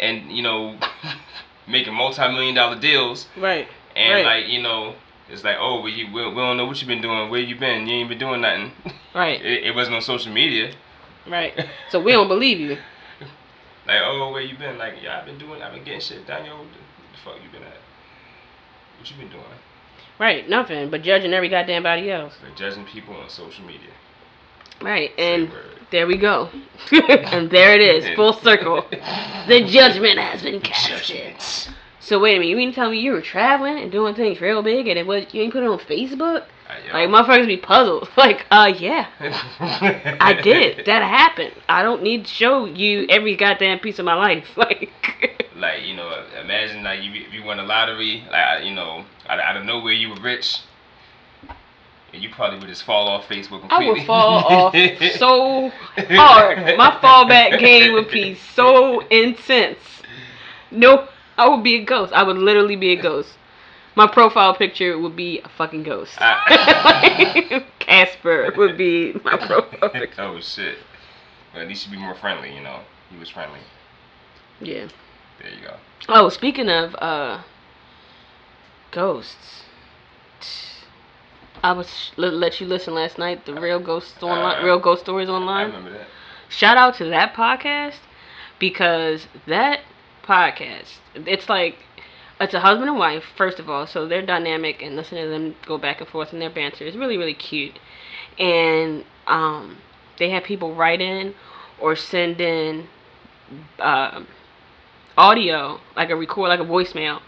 [0.00, 0.76] and you know,
[1.68, 3.28] making multi-million dollar deals.
[3.36, 3.68] Right.
[3.94, 4.42] And Right.
[4.42, 4.94] like you know,
[5.28, 7.30] it's like, oh, well, we, we don't know what you've been doing.
[7.30, 7.86] Where you been?
[7.86, 8.72] You ain't been doing nothing.
[9.14, 9.40] Right.
[9.44, 10.72] it, it wasn't on social media.
[11.28, 11.52] Right.
[11.90, 12.76] So we don't believe you.
[13.86, 14.78] Like, oh, where you been?
[14.78, 15.60] Like, yeah, I've been doing.
[15.62, 16.44] I've been getting shit done.
[16.44, 17.74] Yo, what the, fuck you been at?
[18.98, 19.42] What you been doing?
[20.18, 20.48] Right.
[20.48, 20.90] Nothing.
[20.90, 22.34] But judging every goddamn body else.
[22.44, 23.90] Like judging people on social media.
[24.82, 25.10] Right.
[25.18, 25.50] And
[25.90, 26.48] there we go.
[26.92, 28.16] and there it is.
[28.16, 28.86] Full circle.
[28.90, 31.34] The judgment has been casted.
[32.00, 32.50] So wait a minute.
[32.50, 35.06] You mean to tell me you were traveling and doing things real big and it
[35.06, 36.44] was you ain't put it on Facebook?
[36.68, 36.92] Uh.
[36.92, 38.08] Like motherfuckers be puzzled.
[38.16, 39.06] Like, uh, yeah.
[40.20, 40.86] I did.
[40.86, 41.52] That happened.
[41.68, 44.44] I don't need to show you every goddamn piece of my life.
[44.56, 44.90] Like,
[45.56, 49.40] like you know, imagine like you if you won the lottery, like you know, out,
[49.40, 50.58] out of nowhere you were rich,
[52.12, 53.86] and you probably would just fall off Facebook completely.
[53.86, 54.74] I would fall off
[55.16, 56.76] so hard.
[56.76, 59.78] My fallback game would be so intense.
[60.70, 62.12] No, I would be a ghost.
[62.12, 63.30] I would literally be a ghost.
[63.96, 66.14] My profile picture would be a fucking ghost.
[66.18, 70.22] I- Casper would be my profile picture.
[70.22, 70.78] oh shit!
[71.52, 72.80] But at least you be more friendly, you know.
[73.10, 73.58] He was friendly.
[74.60, 74.88] Yeah.
[75.40, 75.76] There you go.
[76.08, 77.42] Oh, speaking of uh
[78.92, 79.59] ghosts.
[81.62, 83.44] I was let, let you listen last night.
[83.46, 85.66] The real ghosts online, Uh, real ghost stories I online.
[85.66, 86.06] remember that.
[86.48, 87.98] Shout out to that podcast
[88.58, 89.80] because that
[90.24, 91.76] podcast, it's like
[92.40, 95.54] it's a husband and wife first of all, so they're dynamic and listening to them
[95.66, 97.78] go back and forth in their banter is really really cute,
[98.38, 99.78] and um,
[100.18, 101.34] they have people write in
[101.78, 102.88] or send in
[103.78, 104.26] um
[105.16, 107.20] audio like a record like a voicemail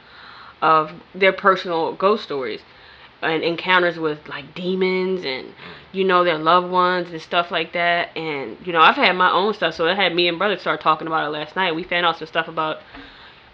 [0.63, 2.61] of their personal ghost stories
[3.23, 5.49] and encounters with like demons and
[5.93, 8.17] you know their loved ones and stuff like that.
[8.17, 10.81] And you know i've had my own stuff so i had me and brother start
[10.81, 11.75] talking about it last night.
[11.75, 12.79] We found out some stuff about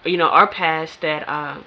[0.04, 1.60] you know our past that uh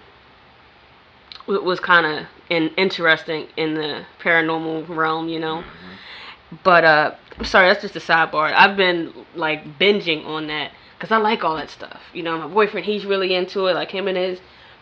[1.48, 5.58] was kind of in, interesting in the paranormal realm you know?
[5.64, 6.60] Mhm.
[6.64, 8.54] but uh I'm sorry that's just a sidebar.
[8.54, 12.02] I've been like binging on that because i like all that stuff.
[12.14, 13.74] You know my boyfriend he's really into it.
[13.74, 14.40] Like him and his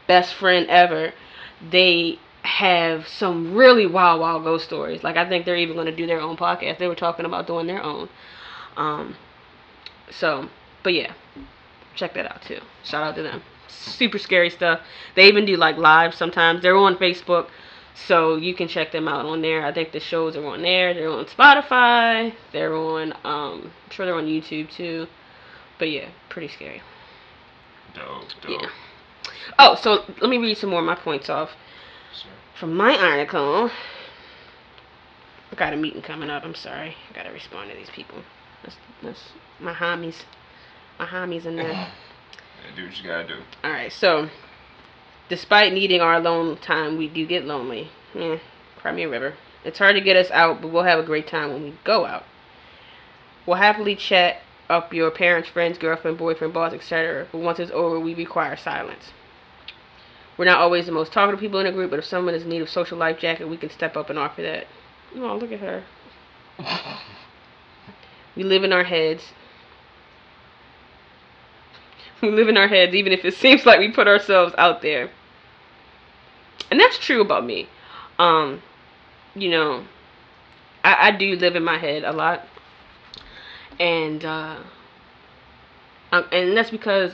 [0.08, 1.14] best friend ever
[1.72, 5.96] they have some really wild wild ghost stories like i think they're even going to
[5.96, 8.08] do their own podcast they were talking about doing their own
[8.78, 9.16] um
[10.10, 10.48] so
[10.84, 11.14] but yeah
[11.96, 14.80] check that out too shout out to them super scary stuff
[15.16, 17.48] they even do like live sometimes they're on facebook
[18.08, 19.66] so you can check them out on there.
[19.66, 20.94] I think the shows are on there.
[20.94, 22.34] They're on Spotify.
[22.52, 25.08] They're on um I'm sure they're on YouTube too.
[25.78, 26.82] But yeah, pretty scary.
[27.94, 28.62] Dope, dope.
[28.62, 28.70] Yeah.
[29.58, 31.52] Oh, so let me read some more of my points off.
[32.60, 33.72] From my article.
[35.52, 36.44] I got a meeting coming up.
[36.44, 36.96] I'm sorry.
[37.10, 38.22] I gotta respond to these people.
[38.64, 40.24] That's that's my homies.
[41.00, 41.92] My homies in there.
[42.62, 43.38] Yeah, do what you gotta do.
[43.64, 43.90] All right.
[43.90, 44.28] So,
[45.30, 47.90] despite needing our alone time, we do get lonely.
[48.14, 48.40] Yeah,
[48.76, 49.36] cry me a river.
[49.64, 52.06] It's hard to get us out, but we'll have a great time when we go
[52.06, 52.26] out.
[53.46, 57.28] We'll happily chat up your parents, friends, girlfriend, boyfriend, boss, etc.
[57.32, 59.14] But once it's over, we require silence.
[60.40, 62.50] We're not always the most talkative people in a group, but if someone is in
[62.50, 64.68] need of social life jacket, we can step up and offer that.
[65.18, 65.84] Oh, look at her.
[68.36, 69.32] We live in our heads.
[72.22, 75.10] We live in our heads, even if it seems like we put ourselves out there.
[76.72, 77.68] And that's true about me.
[78.18, 78.62] Um,
[79.36, 79.84] you know,
[80.86, 82.48] I, I do live in my head a lot.
[83.78, 84.56] And, uh,
[86.14, 87.14] um, and that's because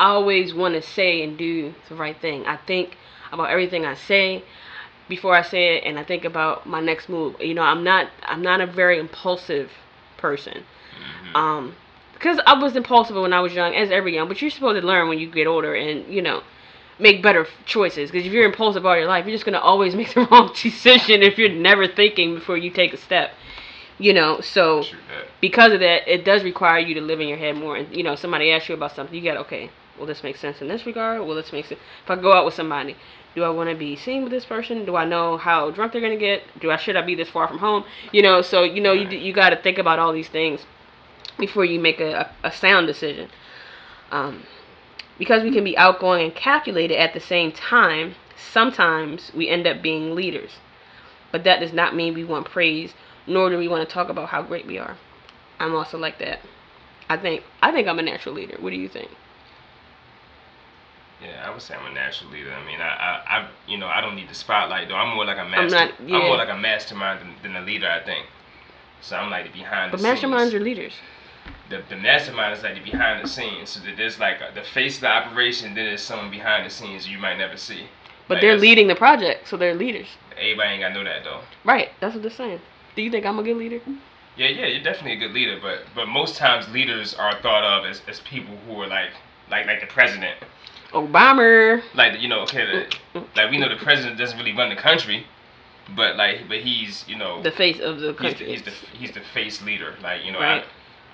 [0.00, 2.46] I always want to say and do the right thing.
[2.46, 2.96] I think
[3.32, 4.44] about everything I say
[5.08, 7.36] before I say it, and I think about my next move.
[7.40, 9.70] You know, I'm not I'm not a very impulsive
[10.18, 10.64] person.
[11.34, 11.36] Mhm.
[11.36, 11.76] Um,
[12.14, 14.28] because I was impulsive when I was young, as every young.
[14.28, 16.42] But you're supposed to learn when you get older, and you know,
[16.98, 18.10] make better choices.
[18.10, 21.22] Because if you're impulsive all your life, you're just gonna always make the wrong decision
[21.22, 23.32] if you're never thinking before you take a step.
[23.98, 24.88] You know, so
[25.40, 27.76] because of that, it does require you to live in your head more.
[27.76, 29.70] And you know, somebody asks you about something, you got okay.
[29.96, 31.20] Well, this make sense in this regard.
[31.20, 31.80] Well, this makes sense.
[32.04, 32.96] If I go out with somebody,
[33.34, 34.84] do I want to be seen with this person?
[34.84, 36.42] Do I know how drunk they're gonna get?
[36.60, 37.84] Do I should I be this far from home?
[38.12, 40.64] You know, so you know, you you got to think about all these things
[41.38, 43.28] before you make a, a, a sound decision.
[44.10, 44.44] Um,
[45.18, 49.82] because we can be outgoing and calculated at the same time, sometimes we end up
[49.82, 50.52] being leaders.
[51.30, 52.94] But that does not mean we want praise,
[53.26, 54.96] nor do we want to talk about how great we are.
[55.60, 56.40] I'm also like that.
[57.08, 58.56] I think I think I'm a natural leader.
[58.60, 59.10] What do you think?
[61.22, 62.52] Yeah, I would say I'm a natural leader.
[62.52, 64.94] I mean, I, I, I you know, I don't need the spotlight though.
[64.94, 65.68] I'm more like a master.
[65.76, 67.88] not- I'm, more like a mastermind than, than a leader.
[67.88, 68.26] I think.
[69.02, 70.20] So I'm like the behind But the scenes.
[70.20, 70.92] masterminds are leaders.
[71.70, 73.70] the, the mastermind is like the behind the scenes.
[73.70, 76.70] So that there's like a, the face of the operation, then there's someone behind the
[76.70, 77.86] scenes you might never see.
[78.28, 80.06] But Like, they're leading the project, so they're leaders.
[80.36, 81.40] Everybody ain't got to know that though.
[81.64, 81.90] Right.
[82.00, 82.60] That's what they're saying.
[82.96, 83.80] Do you think I'm a good leader?
[84.36, 87.84] Yeah, yeah, you're definitely a good leader, but but most times leaders are thought of
[87.84, 89.10] as, as people who are like
[89.50, 90.36] like like the president.
[90.92, 91.82] Obama.
[91.94, 92.66] Like you know, okay,
[93.14, 95.26] the, like we know the president doesn't really run the country,
[95.96, 98.46] but like but he's you know The face of the he's the, country.
[98.52, 99.94] he's the he's the face leader.
[100.02, 100.64] Like you know, Right.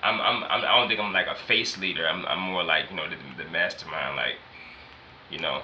[0.03, 2.07] I, I'm, I'm I'm I don't think I'm like a face leader.
[2.07, 4.15] I'm I'm more like you know the, the mastermind.
[4.15, 4.35] Like
[5.29, 5.61] you know,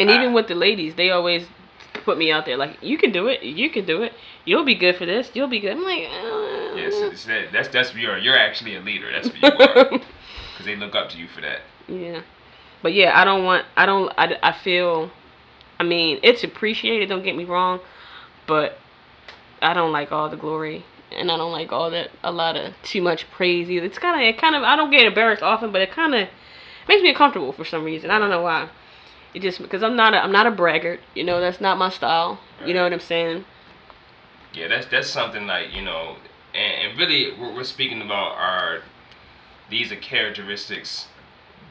[0.00, 1.46] And I- even with the ladies, they always
[2.04, 4.12] put me out there like, you can do it, you can do it,
[4.44, 5.72] you'll be good for this, you'll be good.
[5.72, 9.10] I'm like, uh, yes, it's that, that's that's you're you're actually a leader.
[9.12, 11.60] That's what you are because they look up to you for that.
[11.88, 12.22] yeah.
[12.84, 15.10] But yeah, I don't want, I don't, I, I feel,
[15.80, 17.80] I mean, it's appreciated, don't get me wrong,
[18.46, 18.76] but
[19.62, 20.84] I don't like all the glory.
[21.10, 23.86] And I don't like all that, a lot of too much praise either.
[23.86, 26.28] It's kind of, it kind of, I don't get embarrassed often, but it kind of
[26.86, 28.10] makes me uncomfortable for some reason.
[28.10, 28.68] I don't know why.
[29.32, 31.00] It just because I'm not a, I'm not a braggart.
[31.14, 32.38] You know, that's not my style.
[32.66, 33.46] You know what I'm saying?
[34.52, 36.16] Yeah, that's that's something like you know,
[36.54, 38.82] and, and really we're, we're speaking about our
[39.70, 41.08] these are characteristics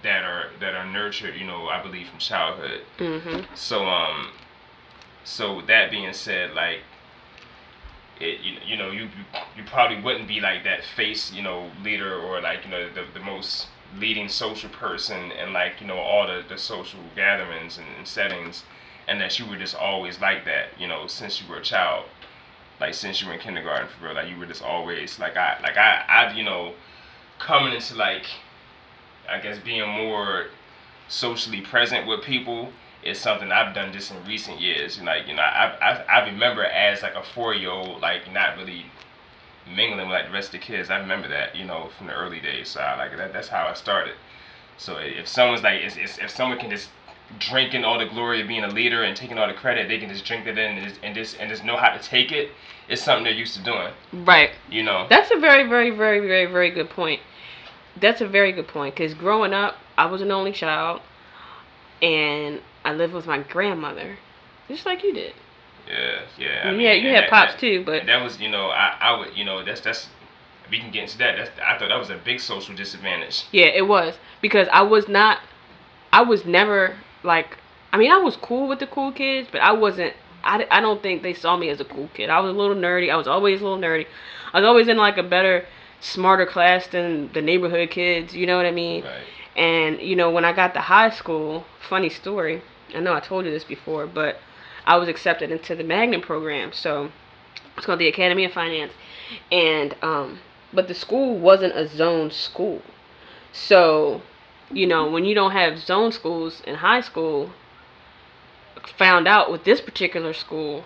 [0.04, 2.82] that are that are nurtured, you know, I believe from childhood.
[2.98, 4.32] hmm So um,
[5.24, 6.80] so with that being said, like
[8.20, 9.10] it you, you know you,
[9.58, 13.06] you probably wouldn't be like that face you know leader or like you know the,
[13.13, 17.88] the most leading social person and like you know all the, the social gatherings and,
[17.98, 18.63] and settings
[19.08, 22.06] and that you were just always like that you know since you were a child
[22.80, 25.60] like since you were in kindergarten for real like you were just always like I
[25.64, 26.74] like I I you know
[27.39, 28.26] coming into like
[29.30, 30.47] I guess being more
[31.07, 32.71] socially present with people
[33.03, 34.97] is something I've done just in recent years.
[34.97, 38.32] And like you know, I I, I remember as like a four year old, like
[38.32, 38.86] not really
[39.67, 40.89] mingling with like the rest of the kids.
[40.89, 42.69] I remember that you know from the early days.
[42.69, 44.15] So I, like that that's how I started.
[44.78, 46.89] So if someone's like, if, if if someone can just
[47.39, 49.97] drink in all the glory of being a leader and taking all the credit, they
[49.97, 52.32] can just drink it in and just and just, and just know how to take
[52.32, 52.51] it.
[52.89, 53.93] It's something they're used to doing.
[54.26, 54.51] Right.
[54.69, 55.07] You know.
[55.09, 57.21] That's a very, very, very, very, very good point.
[58.00, 61.02] That's a very good point because growing up, I was an only child,
[62.02, 64.18] and I lived with my grandmother,
[64.68, 65.34] just like you did.
[65.88, 66.62] Yeah, yeah.
[66.66, 68.98] I mean, yeah, you had that- pops that- too, but that was, you know, I,
[69.00, 70.08] I would, you know, that's that's
[70.72, 71.36] we can get into that.
[71.38, 73.44] That's I thought that was a big social disadvantage.
[73.52, 75.39] yeah, it was because I was not,
[76.12, 77.58] I was never like,
[77.91, 80.14] I mean, I was cool with the cool kids, but I wasn't.
[80.46, 82.30] I, I don't think they saw me as a cool kid.
[82.30, 83.10] I was a little nerdy.
[83.10, 84.06] I was always a little nerdy.
[84.52, 85.66] I was always in like a better,
[86.04, 88.36] smarter class than the neighborhood kids.
[88.36, 89.04] You know what I mean?
[89.04, 89.24] Right.
[89.56, 92.62] And you know, when I got to high school, funny story.
[92.93, 94.38] I know I told you this before, but
[94.86, 96.72] I was accepted into the magnet program.
[96.74, 97.10] So
[97.78, 98.91] It's called the Academy of Finance,
[99.51, 100.39] and um,
[100.74, 102.82] but the school wasn't a zone school,
[103.51, 104.22] so
[104.70, 107.51] you know when you don't have zone schools in high school.
[108.97, 110.84] Found out with this particular school,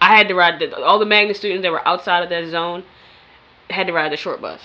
[0.00, 2.84] I had to ride the, all the magnet students that were outside of that zone
[3.72, 4.60] had to ride the short bus.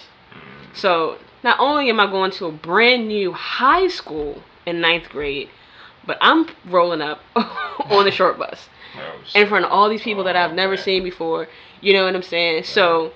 [0.74, 5.50] So not only am I going to a brand new high school in ninth grade,
[6.06, 10.24] but I'm rolling up on the short bus Oh, in front of all these people
[10.24, 10.84] that I've never oh, Okay.
[10.84, 11.48] seen before.
[11.82, 12.64] You know what I'm saying?
[12.64, 13.12] So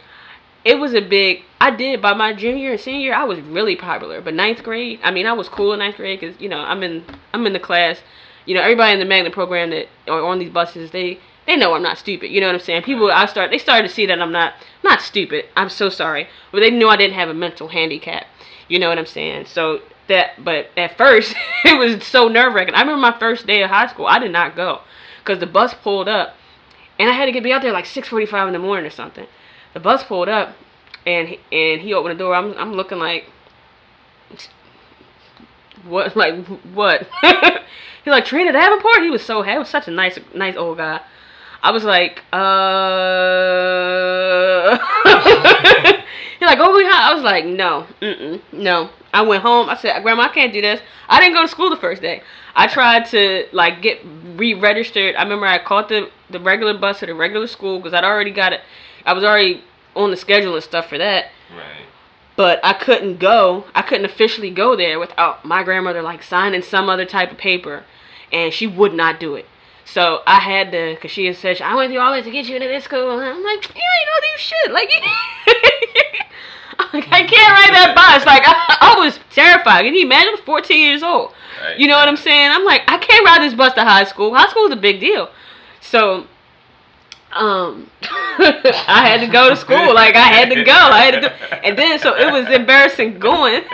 [0.63, 1.43] it was a big.
[1.59, 3.13] I did by my junior and senior.
[3.13, 4.99] I was really popular, but ninth grade.
[5.03, 7.53] I mean, I was cool in ninth grade because you know I'm in I'm in
[7.53, 7.99] the class.
[8.45, 11.73] You know, everybody in the magnet program that are on these buses, they they know
[11.73, 12.29] I'm not stupid.
[12.31, 12.83] You know what I'm saying?
[12.83, 15.45] People, I start they started to see that I'm not not stupid.
[15.55, 18.25] I'm so sorry, but they knew I didn't have a mental handicap.
[18.67, 19.45] You know what I'm saying?
[19.45, 21.35] So that, but at first
[21.65, 22.75] it was so nerve wracking.
[22.75, 24.05] I remember my first day of high school.
[24.05, 24.81] I did not go
[25.19, 26.35] because the bus pulled up,
[26.99, 29.27] and I had to get be out there like 6:45 in the morning or something.
[29.73, 30.55] The bus pulled up,
[31.05, 32.35] and he, and he opened the door.
[32.35, 33.25] I'm I'm looking like,
[35.83, 37.07] what like what?
[38.03, 39.01] He's like Trina Davenport.
[39.01, 41.01] He was so he was such a nice nice old guy.
[41.63, 42.77] I was like, uh.
[46.39, 47.11] He's like, oh, we hot.
[47.11, 48.89] I was like, no, mm-mm, no.
[49.13, 49.69] I went home.
[49.69, 50.81] I said, Grandma, I can't do this.
[51.07, 52.23] I didn't go to school the first day.
[52.55, 53.99] I tried to like get
[54.35, 55.15] re-registered.
[55.15, 58.31] I remember I caught the the regular bus to the regular school because I'd already
[58.31, 58.61] got it.
[59.05, 59.63] I was already
[59.95, 61.25] on the schedule and stuff for that.
[61.55, 61.85] Right.
[62.37, 63.65] But I couldn't go.
[63.75, 67.83] I couldn't officially go there without my grandmother like signing some other type of paper,
[68.31, 69.45] and she would not do it.
[69.91, 72.45] So I had to, cause she had said, I went through all this to get
[72.45, 73.19] you into this school.
[73.19, 74.71] And I'm like, you ain't know these shit.
[74.71, 74.89] Like,
[76.93, 78.25] like, I can't ride that bus.
[78.25, 79.83] Like, I, I was terrified.
[79.83, 80.29] Can you imagine?
[80.29, 81.33] I was 14 years old.
[81.61, 81.77] Right.
[81.77, 82.51] You know what I'm saying?
[82.51, 84.33] I'm like, I can't ride this bus to high school.
[84.33, 85.29] High school is a big deal.
[85.81, 86.25] So,
[87.33, 89.93] um, I had to go to school.
[89.93, 90.71] Like, I had to go.
[90.71, 91.27] I had to do.
[91.65, 93.65] And then, so it was embarrassing going.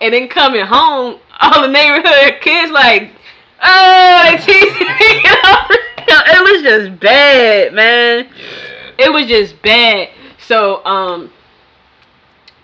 [0.00, 3.12] And then coming home, all the neighborhood kids like,
[3.62, 5.22] oh, they teasing me.
[6.08, 8.28] no, it was just bad, man.
[8.98, 10.10] It was just bad.
[10.38, 11.30] So, um,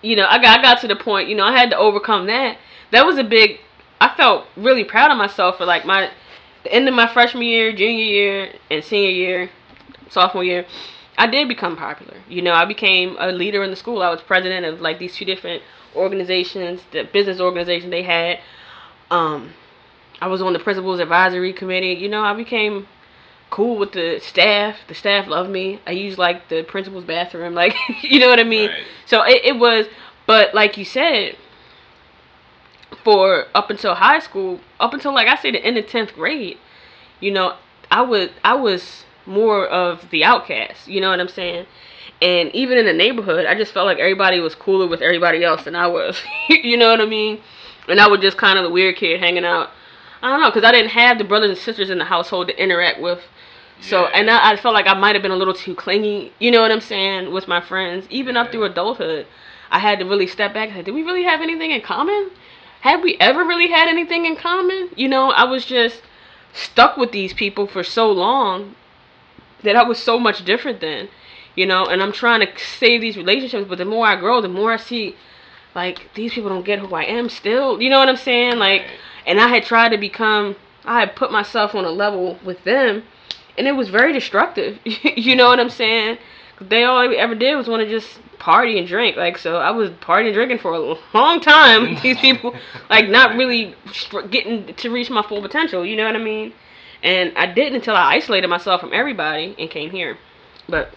[0.03, 1.29] you know, I got I got to the point.
[1.29, 2.59] You know, I had to overcome that.
[2.93, 3.59] That was a big.
[4.01, 6.11] I felt really proud of myself for like my
[6.65, 9.51] the end of my freshman year, junior year, and senior year,
[10.11, 10.67] sophomore year.
[11.17, 12.17] I did become popular.
[12.29, 14.03] You know, I became a leader in the school.
[14.03, 15.63] I was president of like these two different
[15.95, 18.41] organizations, the business organization they had.
[19.11, 19.53] Um,
[20.21, 21.93] I was on the principal's advisory committee.
[21.93, 22.87] You know, I became
[23.51, 24.77] cool with the staff.
[24.89, 25.81] The staff loved me.
[25.87, 27.55] I used like the principal's bathroom.
[27.65, 28.71] Like, you know what I mean?
[28.71, 28.85] Right.
[29.07, 29.87] So it, it was,
[30.27, 31.37] but like you said,
[33.03, 36.59] for up until high school, up until like I say the end of tenth grade,
[37.21, 37.57] you know,
[37.91, 40.89] I would I was more of the outcast.
[40.89, 41.67] You know what I'm saying?
[42.23, 45.65] And even in the neighborhood, I just felt like everybody was cooler with everybody else
[45.65, 46.21] than I was.
[46.49, 47.41] you know what I mean?
[47.89, 49.71] And I was just kind of the weird kid hanging out.
[50.25, 52.61] I don't know, because I didn't have the brothers and sisters in the household to
[52.61, 53.21] interact with.
[53.81, 54.11] So, Yeah.
[54.15, 56.63] and I, I felt like I might have been a little too clingy, you know
[56.63, 58.07] what I'm saying, with my friends.
[58.09, 59.27] Even up through adulthood,
[59.71, 62.31] I had to really step back and say, did we really have anything in common?
[62.81, 64.89] Have we ever really had anything in common?
[64.97, 66.01] You know, I was just
[66.55, 68.77] stuck with these people for so long
[69.63, 71.11] that I was so much different then,
[71.55, 74.49] you know, and I'm trying to save these relationships, but the more I grow, the
[74.49, 75.17] more I see,
[75.75, 78.57] like, these people don't get who I am still, you know what I'm saying?
[78.57, 78.87] Like.
[79.27, 83.05] And I had tried to become, I had put myself on a level with them,
[83.57, 86.19] and it was very destructive, you know what I'm saying?
[86.61, 89.71] They all they ever did was want to just party and drink, like, so I
[89.71, 91.97] was partying and drinking for a long time.
[92.03, 92.55] These people,
[92.91, 93.75] like, not really
[94.31, 96.53] getting to reach my full potential, you know what I mean?
[97.03, 100.17] And I didn't until I isolated myself from everybody and came here.
[100.69, 100.95] But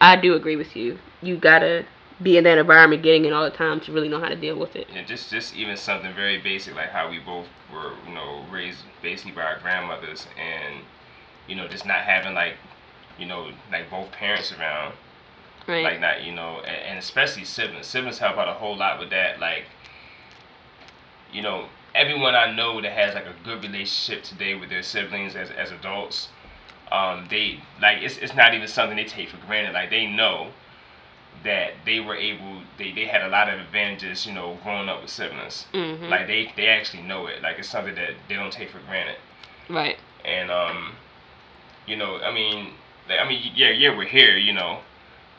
[0.00, 0.98] I do agree with you.
[1.22, 1.86] You gotta
[2.22, 4.58] be in that environment getting it all the time to really know how to deal
[4.58, 4.88] with it.
[4.92, 8.80] Yeah, just just even something very basic like how we both were, you know, raised
[9.02, 10.84] basically by our grandmothers, and
[11.48, 12.54] you know, just not having like,
[13.18, 14.94] you know, like both parents around,
[15.66, 15.82] Right.
[15.84, 17.86] like not, you know, and, and especially siblings.
[17.86, 19.40] Siblings help out a whole lot with that.
[19.40, 19.64] Like,
[21.32, 25.34] you know, everyone I know that has like a good relationship today with their siblings
[25.36, 26.28] as as adults,
[26.92, 29.72] um, they like it's it's not even something they take for granted.
[29.74, 30.52] Like they know
[31.44, 35.00] that they were able they, they had a lot of advantages you know growing up
[35.02, 35.66] with siblings.
[35.72, 37.42] Hmm like they they actually know it.
[37.42, 39.16] Like it's something that they don't take for granted.
[39.68, 39.96] Right.
[40.24, 40.92] and um
[41.86, 42.72] you know i mean
[43.08, 44.80] like, i mean yeah yeah we're here you know.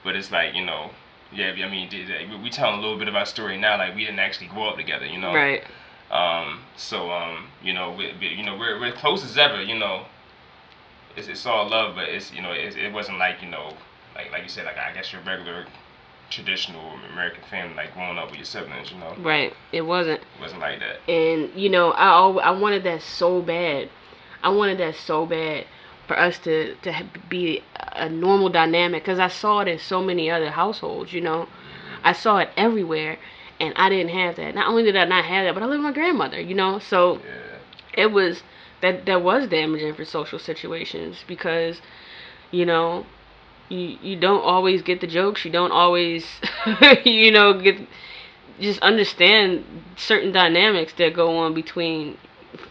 [0.03, 0.91] But it's like you know
[1.34, 4.06] yeah i mean we- we telling a little bit of our story now like we
[4.06, 5.34] didn't actually grow up together you know.
[5.34, 5.64] Right.
[6.12, 9.78] um so um you know we, we- you know we're, we're close as ever you
[9.80, 10.06] know.
[11.18, 13.74] It's, it's all love, but it's you know it, it wasn't like you know
[14.16, 15.66] like like you said like I guess your regular
[16.30, 19.15] traditional American family like growing up with your siblings, you know.
[19.17, 19.53] Right.
[19.71, 20.21] It wasn't.
[20.21, 21.09] It wasn't like that.
[21.09, 23.89] And you know, I al- I wanted that so bad.
[24.43, 25.65] I wanted that so bad
[26.07, 27.63] for us to to be
[27.93, 31.13] a normal dynamic because I saw it in so many other households.
[31.13, 32.01] You know, mm-hmm.
[32.03, 33.17] I saw it everywhere,
[33.59, 34.55] and I didn't have that.
[34.55, 36.39] Not only did I not have that, but I lived with my grandmother.
[36.39, 38.03] You know, so Yeah.
[38.03, 38.43] it was
[38.82, 41.82] that that was damaging for social situations because
[42.51, 43.05] you know
[43.70, 45.43] you you don't always get the jokes.
[45.45, 46.26] You don't always
[47.05, 47.80] you know get
[48.59, 49.63] just understand
[49.97, 52.18] certain dynamics that go on between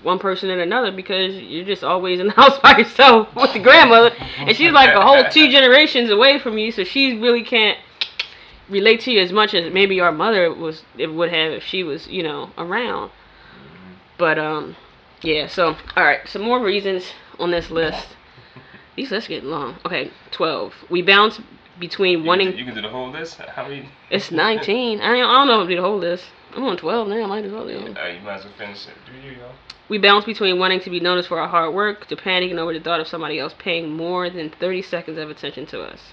[0.02, 3.58] one person and another because you're just always in the house by yourself with the
[3.58, 4.14] grandmother.
[4.38, 7.78] And she's like a whole two generations away from you so she really can't
[8.68, 11.82] relate to you as much as maybe our mother was it would have if she
[11.82, 13.10] was you know around.
[14.16, 14.76] But um
[15.22, 16.26] yeah so all right.
[16.26, 18.16] Some more reasons on this list
[18.96, 21.40] these lists get long okay 12 we bounce
[21.80, 23.36] between You wanting can, do, you can do the whole list.
[23.38, 23.88] How many?
[24.10, 26.24] it's 19 I, don't- I don't know if I do the whole list
[26.54, 27.96] i'm on 12 now i might as well do it.
[27.98, 28.94] Uh, you might as well finish it.
[29.06, 29.50] Do you, yo?
[29.88, 32.80] we bounce between wanting to be noticed for our hard work to panicking over the
[32.80, 36.12] thought of somebody else paying more than 30 seconds of attention to us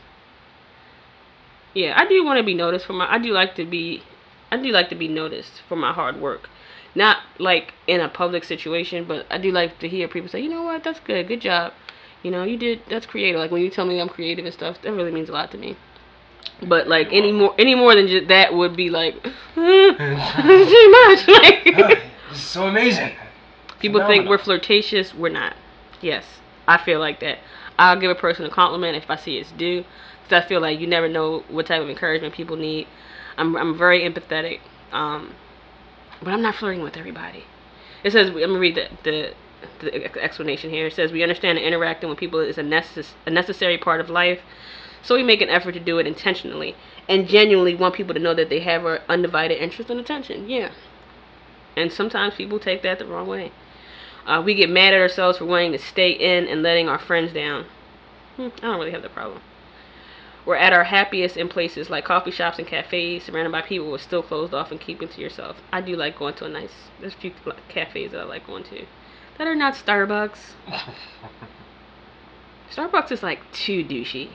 [1.73, 4.03] yeah i do want to be noticed for my i do like to be
[4.51, 6.49] i do like to be noticed for my hard work
[6.95, 10.49] not like in a public situation but i do like to hear people say you
[10.49, 11.71] know what that's good good job
[12.23, 14.77] you know you did that's creative like when you tell me i'm creative and stuff
[14.81, 15.75] that really means a lot to me
[16.67, 19.15] but like any more any more than just that would be like
[19.55, 21.63] too much like
[22.31, 23.11] this is so amazing.
[23.79, 25.13] People think we're flirtatious.
[25.13, 25.55] We're not.
[26.01, 26.23] Yes,
[26.67, 27.39] I feel like that.
[27.77, 29.83] I'll give a person a compliment if I see it's due.
[30.23, 32.87] Because I feel like you never know what type of encouragement people need.
[33.37, 34.59] I'm, I'm very empathetic.
[34.91, 35.33] Um,
[36.21, 37.43] but I'm not flirting with everybody.
[38.03, 39.33] It says, I'm going to read the, the,
[39.79, 40.87] the explanation here.
[40.87, 44.09] It says, We understand that interacting with people is a, necess- a necessary part of
[44.09, 44.39] life.
[45.03, 46.75] So we make an effort to do it intentionally
[47.09, 50.49] and genuinely want people to know that they have our undivided interest and attention.
[50.49, 50.71] Yeah.
[51.75, 53.51] And sometimes people take that the wrong way.
[54.25, 57.33] Uh, we get mad at ourselves for wanting to stay in and letting our friends
[57.33, 57.65] down.
[58.35, 59.41] Hmm, I don't really have that problem.
[60.45, 63.93] We're at our happiest in places like coffee shops and cafes, surrounded by people who
[63.93, 65.57] are still closed off and keeping to yourself.
[65.71, 66.89] I do like going to a nice.
[66.99, 67.31] There's a few
[67.69, 68.85] cafes that I like going to
[69.37, 70.37] that are not Starbucks.
[72.71, 74.29] Starbucks is like too douchey.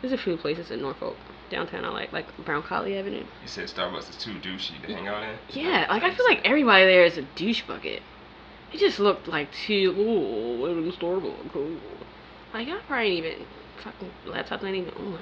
[0.00, 1.16] There's a few places in Norfolk,
[1.50, 1.84] downtown.
[1.84, 3.24] I like, like Brown Colley Avenue.
[3.42, 5.36] You said Starbucks is too douchey to hang out in.
[5.50, 8.02] Yeah, like I feel like everybody there is a douche bucket.
[8.72, 9.94] It just looked like too.
[9.98, 11.56] Ooh, living in Starbucks.
[11.56, 11.80] Ooh.
[12.54, 13.46] Like y'all probably ain't even
[13.82, 15.18] fucking laptops ain't even on.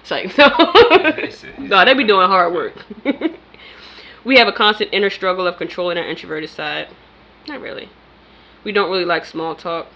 [0.00, 0.36] It's like
[1.58, 2.84] no, no, they be doing hard work.
[4.24, 6.88] we have a constant inner struggle of controlling our introverted side.
[7.48, 7.88] Not really.
[8.64, 9.86] We don't really like small talk.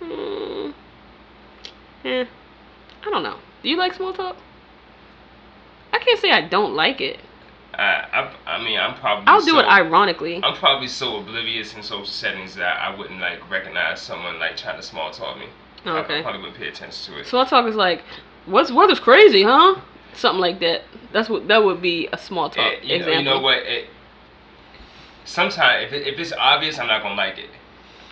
[0.00, 0.70] Hmm.
[2.04, 2.24] Eh.
[3.04, 3.38] I don't know.
[3.62, 4.36] Do you like small talk?
[5.92, 7.20] I can't say I don't like it.
[7.74, 9.24] I, I, I mean, I'm probably.
[9.28, 10.40] I'll do so, it ironically.
[10.42, 14.76] I'm probably so oblivious in social settings that I wouldn't like recognize someone like trying
[14.76, 15.46] to small talk me.
[15.86, 16.18] Oh, I, okay.
[16.18, 17.26] I probably wouldn't pay attention to it.
[17.26, 18.02] Small talk is like,
[18.46, 19.76] "What's weather's crazy, huh?"
[20.14, 20.82] Something like that.
[21.12, 23.18] That's what that would be a small talk It- you, know, example.
[23.18, 23.58] you know what?
[23.58, 23.88] It,
[25.24, 27.50] sometimes if, it, if it's obvious, I'm not gonna like it.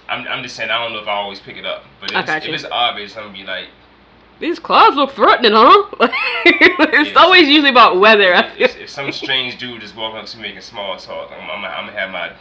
[0.08, 2.28] I'm, I'm just saying I don't know if I always pick it up, but if,
[2.28, 3.68] it's, if it's obvious, I'm gonna be like,
[4.40, 5.84] These clouds look threatening, huh?
[6.44, 7.16] it's Yes.
[7.16, 8.32] always usually about weather.
[8.58, 11.64] If, if some strange dude is walking up to me making small talk, I'm, I'm,
[11.64, 12.32] I'm gonna have my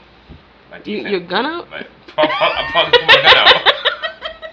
[0.72, 1.70] my You- your gun out?
[1.70, 1.86] My,
[2.18, 3.74] I'm probably put my gun out.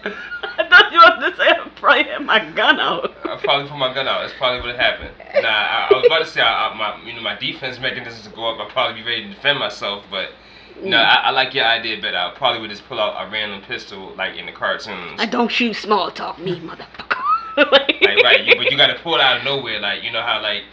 [0.58, 3.14] I thought you were to say I probably had my gun out.
[3.28, 4.22] I probably put my gun out.
[4.22, 5.10] That's probably what happened.
[5.34, 8.28] Nah, I, I was about to say I, I, my you know my defense mechanisms
[8.34, 8.60] go up.
[8.60, 10.30] I'll probably be ready to defend myself, but
[10.82, 12.16] no, I, I like your idea better.
[12.16, 15.20] I probably would just pull out a random pistol like in the cartoons.
[15.20, 17.22] I don't shoot small talk, me motherfucker.
[17.56, 19.80] Like right, you, but you gotta pull it out of nowhere.
[19.80, 20.64] Like you know how like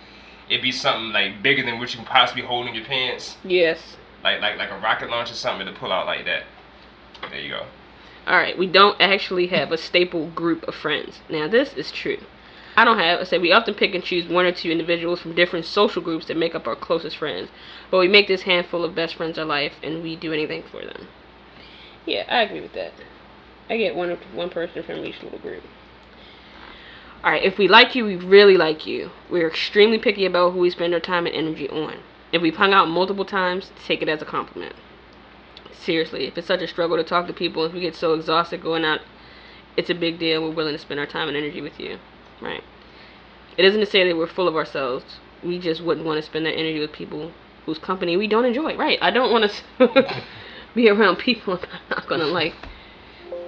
[0.49, 3.95] it'd be something like bigger than what you can possibly hold in your pants, Yes.
[4.21, 6.43] like like like a rocket launcher, something to pull out like that.
[7.29, 7.65] There you go.
[8.27, 11.21] All right, we don't actually have a staple group of friends.
[11.29, 12.19] Now, this is true.
[12.75, 15.35] I don't have, I say we often pick and choose one or two individuals from
[15.35, 17.49] different social groups that make up our closest friends.
[17.91, 20.83] But we make this handful of best friends our life and we do anything for
[20.83, 21.07] them.
[22.05, 22.93] Yeah, I agree with that.
[23.69, 25.63] I get one one person from each little group.
[27.23, 29.11] All right, if we like you, we really like you.
[29.29, 31.99] We're extremely picky about who we spend our time and energy on.
[32.33, 34.75] If we've hung out multiple times, take it as a compliment
[35.83, 36.25] seriously.
[36.25, 38.85] If it's such a struggle to talk to people, if we get so exhausted going
[38.85, 39.01] out,
[39.75, 40.41] it's a big deal.
[40.41, 41.99] We're willing to spend our time and energy with you,
[42.43, 42.63] right?
[43.57, 45.19] It isn't to say that we're full of ourselves.
[45.43, 47.31] We just wouldn't want to spend that energy with people
[47.65, 48.97] whose company we don't enjoy, right?
[49.01, 50.23] I don't want to
[50.75, 52.53] be around people I'm not gonna like.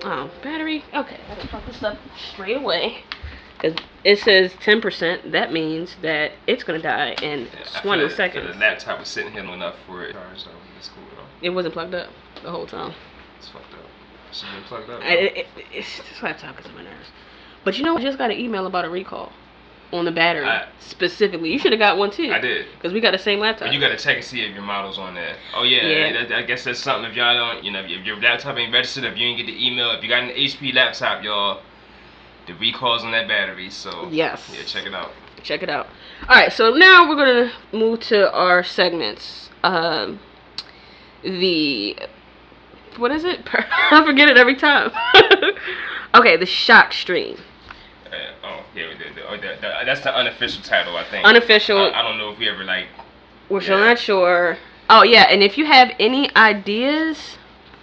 [0.04, 0.84] Oh, battery.
[0.94, 1.98] Okay, can fuck this up
[2.32, 3.04] straight away.
[3.60, 3.74] Cause
[4.04, 5.32] it says 10%.
[5.32, 8.54] That means that it's gonna die in I 20 feel seconds.
[8.54, 10.16] The laptop was sitting here long enough for it.
[10.36, 11.24] So it's cool though.
[11.42, 12.10] It wasn't plugged up
[12.44, 12.94] the whole time.
[13.40, 13.80] It's fucked up.
[14.32, 15.02] Should been plugged up.
[15.02, 17.08] I, it, it, it's this laptop gets on my nerves.
[17.66, 19.32] But you know, I just got an email about a recall
[19.92, 21.52] on the battery I- specifically.
[21.52, 22.32] You should have got one too.
[22.32, 22.66] I did.
[22.82, 23.68] Cause we got the same laptop.
[23.68, 25.36] But you gotta check and see if your model's on there.
[25.56, 26.24] Oh yeah, Yeah.
[26.24, 27.10] that- I guess that's something.
[27.10, 29.68] If y'all don't, you know, if your laptop ain't registered, if you ain't get the
[29.68, 31.62] email, if you got an HP laptop, y'all,
[32.48, 33.70] the recalls on that battery.
[33.70, 34.52] So Yes.
[34.56, 35.12] yeah, check it out.
[35.44, 35.88] check it out.
[36.28, 39.50] All right, so now we're gonna move to our segments.
[39.64, 40.20] Um,
[41.24, 41.96] the
[42.98, 43.42] what is it?
[43.54, 44.92] I forget it every time.
[46.16, 47.38] okay, the shock stream,
[48.76, 51.26] yeah, the, the, oh, the, the, that's the unofficial title, I think.
[51.26, 51.78] unofficial.
[51.78, 52.88] I, I don't know if we ever like.
[53.50, 54.58] We're still not sure.
[54.90, 57.38] Oh yeah, and if you have any ideas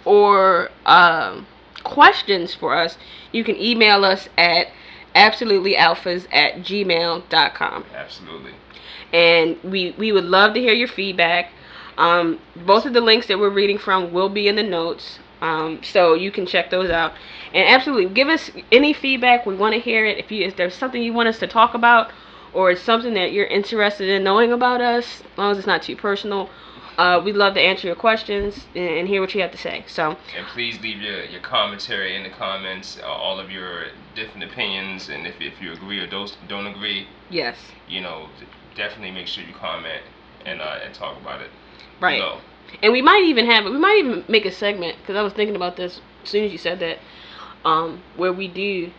[0.05, 1.47] or um,
[1.83, 2.97] questions for us,
[3.31, 4.67] you can email us at
[5.15, 7.85] absolutelyalphas at gmail.com.
[7.93, 8.51] Absolutely.
[9.13, 11.51] and we we would love to hear your feedback.
[11.97, 15.83] Um, both of the links that we're reading from will be in the notes, um,
[15.83, 17.13] so you can check those out.
[17.53, 19.45] And absolutely, give us any feedback.
[19.45, 20.17] We want to hear it.
[20.17, 22.11] If you if there's something you want us to talk about,
[22.53, 25.81] or it's something that you're interested in knowing about us, as long as it's not
[25.83, 26.49] too personal,
[26.97, 29.83] uh, we'd love to answer your questions and, and hear what you have to say.
[29.85, 34.49] So And please leave your, your commentary in the comments, uh, all of your different
[34.49, 37.57] opinions, and if, if you agree or don't, don't agree, yes,
[37.89, 38.29] you know,
[38.75, 40.03] definitely make sure you comment
[40.45, 41.49] and uh, and talk about it.
[41.99, 42.19] right.
[42.19, 42.39] below.
[42.81, 45.33] And we might even have it we might even make a segment because I was
[45.33, 46.99] thinking about this as soon as you said that,
[47.65, 48.91] um, where we do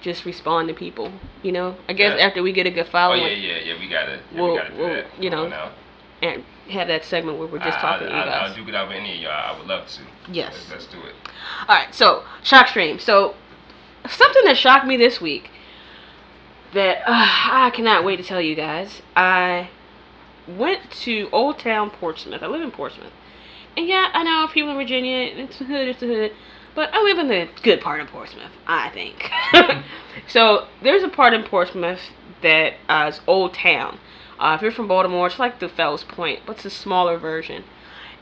[0.00, 1.12] just respond to people.
[1.42, 2.26] You know, I guess Yeah.
[2.26, 3.22] after we get a good following.
[3.22, 3.80] Oh yeah, yeah, yeah.
[3.80, 5.06] We gotta, yeah, Well, we gotta do well, that.
[5.22, 5.70] you know, now.
[6.22, 8.50] and have that segment where we're just I, talking I, to you I, guys.
[8.50, 9.54] I'll do it out with any of y'all.
[9.54, 10.32] I would love to.
[10.32, 10.52] Yes.
[10.54, 11.14] Let's, let's do it.
[11.68, 12.98] All right, so shock stream.
[12.98, 13.34] So
[14.08, 15.50] something that shocked me this week
[16.72, 17.12] that uh,
[17.66, 19.02] I cannot wait to tell you guys.
[19.16, 19.70] I
[20.48, 22.42] went to Old Town Portsmouth.
[22.42, 23.12] I live in Portsmouth,
[23.76, 25.30] and yeah, I know if people in Virginia.
[25.34, 25.88] It's a hood.
[25.88, 26.32] It's a hood.
[26.74, 29.30] But I live in the good part of Portsmouth, I think.
[30.26, 32.00] so there's a part in Portsmouth
[32.42, 33.98] that uh, is Old Town.
[34.40, 37.62] Uh, if you're from Baltimore, it's like the Fells Point, but it's a smaller version.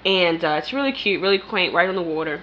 [0.05, 2.43] And uh, it's really cute, really quaint, right on the water.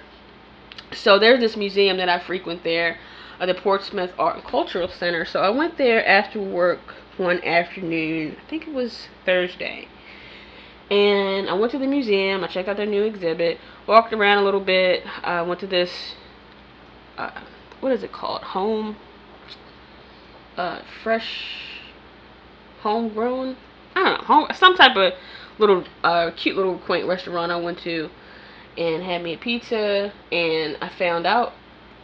[0.92, 2.98] So there's this museum that I frequent there,
[3.38, 5.24] uh, the Portsmouth Art and Cultural Center.
[5.24, 8.36] So I went there after work one afternoon.
[8.44, 9.86] I think it was Thursday.
[10.90, 12.42] And I went to the museum.
[12.42, 13.58] I checked out their new exhibit.
[13.86, 15.04] Walked around a little bit.
[15.22, 16.16] I went to this.
[17.16, 17.42] Uh,
[17.78, 18.42] what is it called?
[18.42, 18.96] Home.
[20.56, 21.44] Uh, fresh.
[22.80, 23.56] Homegrown.
[23.94, 24.26] I don't know.
[24.26, 25.12] Home, some type of
[25.58, 28.08] little uh, cute little quaint restaurant I went to
[28.78, 31.52] and had me a pizza and I found out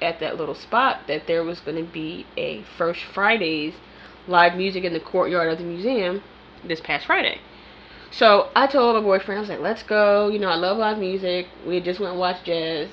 [0.03, 3.75] at that little spot that there was going to be a First Fridays
[4.29, 6.23] live music in the courtyard of the museum
[6.65, 7.41] this past Friday.
[8.11, 10.29] So I told my boyfriend, I was like, let's go.
[10.29, 11.49] You know, I love live music.
[11.67, 12.89] We just went and watched jazz.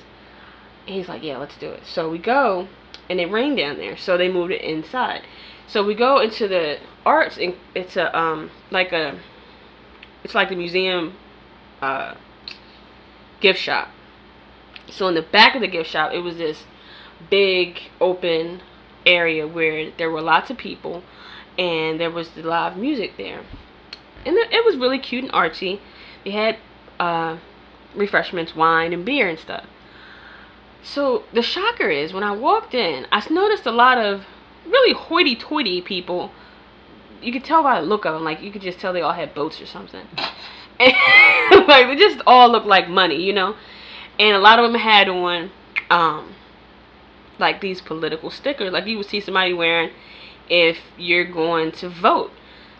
[0.86, 1.86] And he's like, yeah, let's do it.
[1.86, 2.68] So we go,
[3.08, 5.22] and it rained down there, so they moved it inside.
[5.66, 9.18] So we go into the arts, and it's a um like a,
[10.22, 11.16] it's like the museum,
[11.80, 12.14] uh,
[13.40, 13.88] gift shop.
[14.90, 16.64] So in the back of the gift shop, it was this
[17.30, 18.60] big open
[19.06, 21.02] area where there were lots of people,
[21.58, 23.40] and there was the live music there,
[24.24, 25.80] and it was really cute and artsy.
[26.24, 26.58] They had
[26.98, 27.38] uh,
[27.94, 29.64] refreshments, wine and beer and stuff.
[30.82, 34.24] So the shocker is when I walked in, I noticed a lot of
[34.66, 36.30] really hoity-toity people.
[37.22, 39.12] You could tell by the look of them, like you could just tell they all
[39.12, 40.06] had boats or something.
[40.78, 40.92] And,
[41.68, 43.56] like they just all looked like money, you know.
[44.18, 45.50] And a lot of them had on,
[45.88, 46.34] um,
[47.38, 49.90] like these political stickers, like you would see somebody wearing
[50.48, 52.30] if you're going to vote,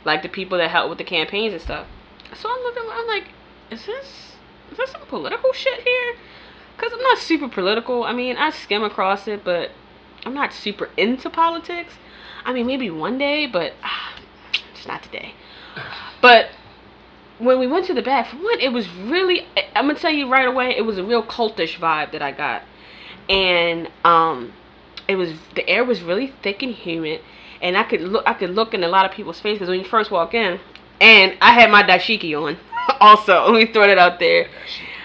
[0.04, 1.86] like the people that help with the campaigns and stuff.
[2.34, 3.28] So I'm looking, I'm like,
[3.70, 4.34] is this
[4.70, 6.14] is there some political shit here?
[6.76, 8.02] Cause I'm not super political.
[8.04, 9.70] I mean, I skim across it, but
[10.26, 11.94] I'm not super into politics.
[12.44, 14.18] I mean, maybe one day, but ah,
[14.74, 15.34] just not today.
[16.20, 16.48] But
[17.38, 19.46] when we went to the back, for one, it was really.
[19.74, 22.62] I'm gonna tell you right away, it was a real cultish vibe that I got,
[23.28, 24.52] and um,
[25.06, 27.20] it was the air was really thick and humid,
[27.62, 28.24] and I could look.
[28.26, 30.61] I could look in a lot of people's faces when you first walk in,
[31.00, 32.57] and I had my dashiki on.
[33.00, 34.48] also, let me throw that out there.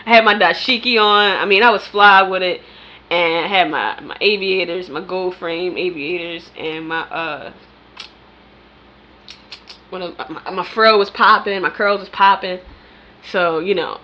[0.05, 1.37] I had my dashiki on.
[1.37, 2.61] I mean, I was fly with it,
[3.09, 7.53] and I had my my aviators, my gold frame aviators, and my uh.
[9.89, 12.59] When my, my fro was popping, my curls was popping,
[13.31, 13.99] so you know,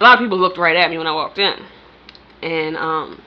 [0.00, 1.60] a lot of people looked right at me when I walked in,
[2.40, 3.20] and um,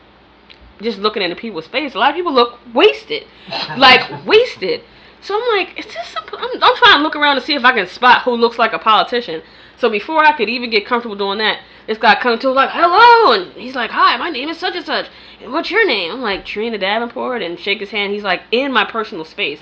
[0.81, 3.25] just looking into people's face, a lot of people look wasted,
[3.77, 4.81] like wasted.
[5.21, 6.15] So I'm like, is this?
[6.15, 8.59] A, I'm, I'm trying to look around to see if I can spot who looks
[8.59, 9.41] like a politician.
[9.77, 13.33] So before I could even get comfortable doing that, this guy comes to like, hello,
[13.33, 15.07] and he's like, hi, my name is such and such,
[15.41, 16.11] and what's your name?
[16.11, 18.13] I'm like Trina Davenport, and shake his hand.
[18.13, 19.59] He's like in my personal space.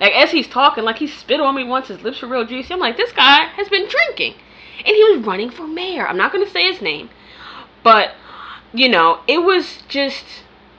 [0.00, 1.88] Like as he's talking, like he spit on me once.
[1.88, 2.74] His lips were real juicy.
[2.74, 4.34] I'm like, this guy has been drinking,
[4.78, 6.06] and he was running for mayor.
[6.06, 7.10] I'm not gonna say his name,
[7.82, 8.14] but
[8.72, 10.24] you know, it was just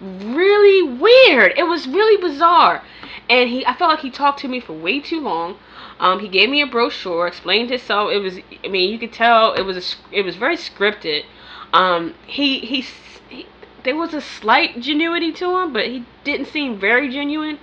[0.04, 1.54] really weird.
[1.58, 2.84] It was really bizarre
[3.30, 5.58] and he I felt like he talked to me for way too long.
[5.99, 8.12] Um, he gave me a brochure, explained himself.
[8.12, 11.24] It was, I mean, you could tell it was a, it was very scripted.
[11.72, 12.86] Um, he, he,
[13.30, 13.47] he,
[13.84, 17.60] there was a slight genuity to him, but he didn't seem very genuine.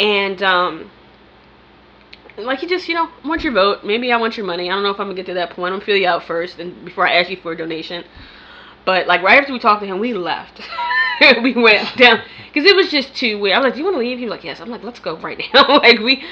[0.00, 0.90] And um,
[2.36, 3.84] like he just, you know, want your vote.
[3.84, 4.70] Maybe I want your money.
[4.70, 5.72] I don't know if I'm gonna get to that point.
[5.72, 8.04] I'm gonna feel you out first, and before I ask you for a donation.
[8.84, 10.60] But like right after we talked to him, we left.
[11.42, 13.56] we went down because it was just too weird.
[13.56, 15.00] I was like, "Do you want to leave?" He was like, "Yes." I'm like, "Let's
[15.00, 16.24] go right now." like we,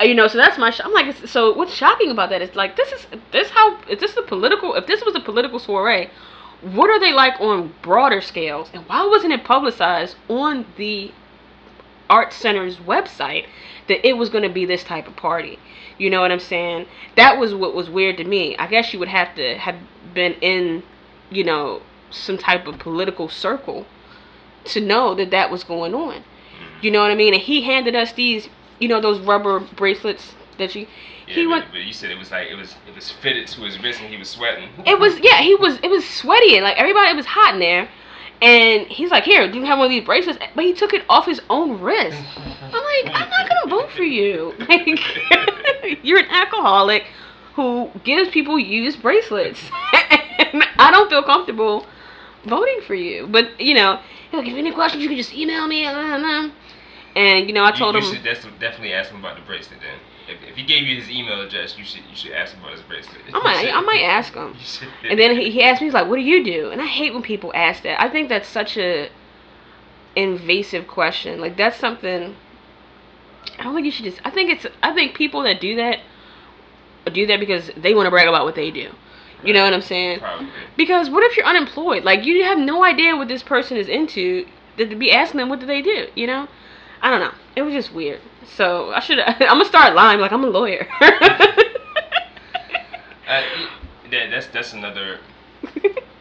[0.00, 0.26] uh, you know.
[0.28, 0.70] So that's my.
[0.70, 4.00] Sh- I'm like, so what's shocking about that is like, this is this how is
[4.00, 4.74] this a political?
[4.74, 6.10] If this was a political soiree,
[6.60, 8.70] what are they like on broader scales?
[8.74, 11.12] And why wasn't it publicized on the
[12.10, 13.46] art center's website
[13.88, 15.58] that it was going to be this type of party?
[15.98, 16.86] You know what I'm saying?
[17.16, 18.56] That was what was weird to me.
[18.56, 19.76] I guess you would have to have
[20.14, 20.82] been in,
[21.30, 21.82] you know,
[22.12, 23.86] some type of political circle
[24.64, 26.22] to know that that was going on.
[26.80, 27.32] You know what I mean?
[27.32, 28.48] And he handed us these,
[28.78, 30.86] you know, those rubber bracelets that you.
[31.28, 31.70] Yeah, he but, went.
[31.70, 34.10] but you said it was like it was it was fitted to his wrist and
[34.10, 34.68] he was sweating.
[34.84, 35.40] It was yeah.
[35.42, 37.10] He was it was sweaty and like everybody.
[37.10, 37.88] It was hot in there.
[38.42, 40.40] And he's like, here, do you have one of these bracelets?
[40.56, 42.20] But he took it off his own wrist.
[42.36, 44.52] I'm like, I'm not gonna vote for you.
[44.68, 47.04] Like, you're an alcoholic
[47.54, 49.60] who gives people used bracelets.
[49.92, 51.86] and I don't feel comfortable
[52.46, 53.26] voting for you.
[53.26, 54.00] But you know,
[54.32, 55.84] like, if you have any questions, you can just email me.
[55.84, 58.14] And you know, I told you, you him.
[58.14, 58.24] should
[58.60, 59.98] definitely ask him about the bracelet then.
[60.28, 62.72] If, if he gave you his email address, you should you should ask him about
[62.72, 63.18] his bracelet.
[63.34, 64.56] I might, I might ask him.
[65.08, 67.12] And then he, he asked me, he's like, "What do you do?" And I hate
[67.12, 68.00] when people ask that.
[68.00, 69.10] I think that's such a
[70.16, 71.40] invasive question.
[71.40, 72.36] Like that's something.
[73.58, 74.20] I don't think you should just.
[74.24, 74.66] I think it's.
[74.82, 75.98] I think people that do that
[77.12, 78.90] do that because they want to brag about what they do.
[79.44, 80.20] You know what I'm saying?
[80.20, 80.48] Probably.
[80.76, 82.04] Because what if you're unemployed?
[82.04, 84.46] Like you have no idea what this person is into.
[84.78, 86.06] To to be asking them what do they do?
[86.14, 86.48] You know?
[87.02, 87.32] I don't know.
[87.56, 88.20] It was just weird.
[88.56, 89.18] So I should.
[89.26, 90.86] I'm gonna start lying like I'm a lawyer.
[93.28, 93.68] Uh, y-
[94.10, 95.18] that, that's that's another.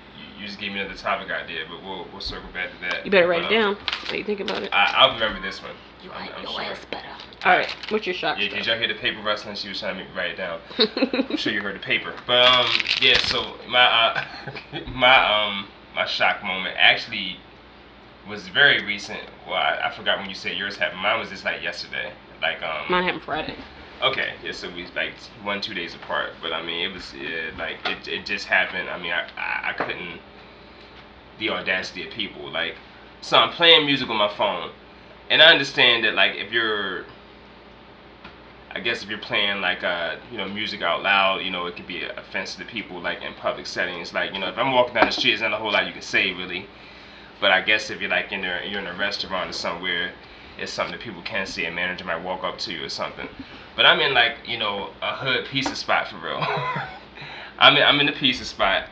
[0.41, 3.05] You, you just gave me another topic idea, but we'll we'll circle back to that.
[3.05, 3.85] you better write But, it um, down.
[3.85, 4.69] What do you think about it?
[4.73, 5.71] I, I'll remember this one.
[6.03, 6.61] You I'm- like I'm your sure.
[6.63, 7.07] ass better.
[7.43, 7.75] All right.
[7.89, 8.39] What's your shock?
[8.39, 9.55] Yeah, did y'all hear the paper rustling?
[9.55, 10.59] She was trying to make me write it down.
[11.29, 12.13] I'm sure you heard the paper.
[12.27, 12.65] But um,
[13.01, 13.17] yeah.
[13.19, 14.25] So my uh,
[14.95, 17.37] my um my shock moment actually
[18.27, 19.21] was very recent.
[19.47, 21.01] Well, I, I forgot when you said yours happened.
[21.01, 22.13] Mine was just like yesterday.
[22.41, 22.85] Like um.
[22.89, 23.55] Mine happened Friday.
[24.03, 25.13] Okay, yeah, so we like
[25.43, 28.89] one two days apart, but I mean it was yeah, like it, it just happened.
[28.89, 30.19] I mean I, I I couldn't
[31.41, 32.75] the audacity of people like
[33.21, 34.71] so I'm playing music on my phone,
[35.29, 37.05] and I understand that like if you're
[38.71, 41.75] I guess if you're playing like uh you know music out loud, you know it
[41.75, 44.11] could be offensive to people like in public settings.
[44.11, 45.93] Like you know if I'm walking down the street, there's not a whole lot you
[45.93, 46.65] can say really.
[47.39, 50.13] But I guess if you're like in a, you're in a restaurant or somewhere,
[50.57, 51.65] it's something that people can see.
[51.65, 53.27] A manager might walk up to you or something.
[53.75, 56.39] But I'm in like you know a hood pizza spot for real.
[57.59, 58.87] I'm in, I'm in the pizza spot,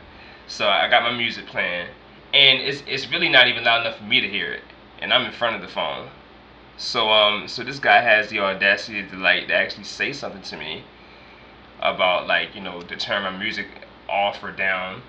[0.46, 1.88] so I got my music playing,
[2.34, 4.62] and it's it's really not even loud enough for me to hear it,
[5.00, 6.10] and I'm in front of the phone.
[6.76, 10.56] So um so this guy has the audacity to like to actually say something to
[10.56, 10.84] me
[11.80, 13.66] about like you know to turn my music
[14.08, 15.02] off or down,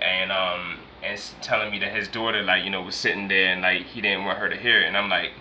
[0.00, 3.62] and um and telling me that his daughter like you know was sitting there and
[3.62, 5.32] like he didn't want her to hear it, and I'm like.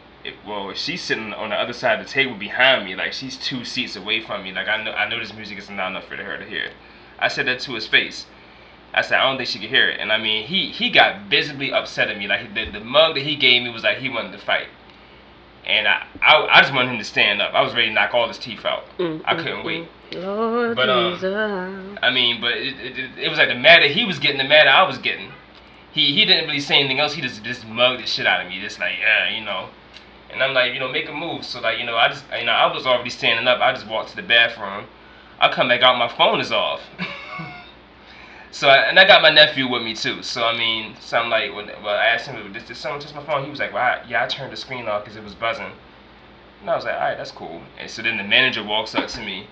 [0.46, 3.64] Well, she's sitting on the other side of the table behind me, like she's two
[3.64, 6.38] seats away from me, like I know I know this music isn't enough for her
[6.38, 6.72] to hear.
[7.18, 8.26] I said that to his face.
[8.94, 11.30] I said I don't think she could hear it, and I mean he he got
[11.30, 12.28] visibly upset at me.
[12.28, 14.68] Like the the mug that he gave me was like he wanted to fight,
[15.66, 17.54] and I I, I just wanted him to stand up.
[17.54, 18.86] I was ready to knock all his teeth out.
[18.98, 19.88] Mm, I couldn't wait.
[20.14, 22.00] Lord But, um, Jesus.
[22.02, 24.48] I mean, but it, it, it, it was like the madder he was getting, the
[24.48, 25.32] madder I was getting.
[25.92, 27.14] He he didn't really say anything else.
[27.14, 28.60] He just just mugged the shit out of me.
[28.60, 29.70] Just like yeah, you know.
[30.32, 31.44] And I'm like, you know, make a move.
[31.44, 33.62] So like, you know, I just, you know, I was already standing up.
[33.62, 34.86] I just walked to the bathroom.
[35.40, 36.82] I come back out, my phone is off.
[38.52, 40.22] so I, and I got my nephew with me too.
[40.24, 43.24] So I mean, so I'm like, when, well, I asked him, did, someone touch my
[43.24, 43.44] phone?
[43.44, 45.72] He was like, well, I, yeah, I turned the screen off because it was buzzing.
[46.62, 47.62] And I was like, all right, that's cool.
[47.80, 49.48] And so then the manager walks up to me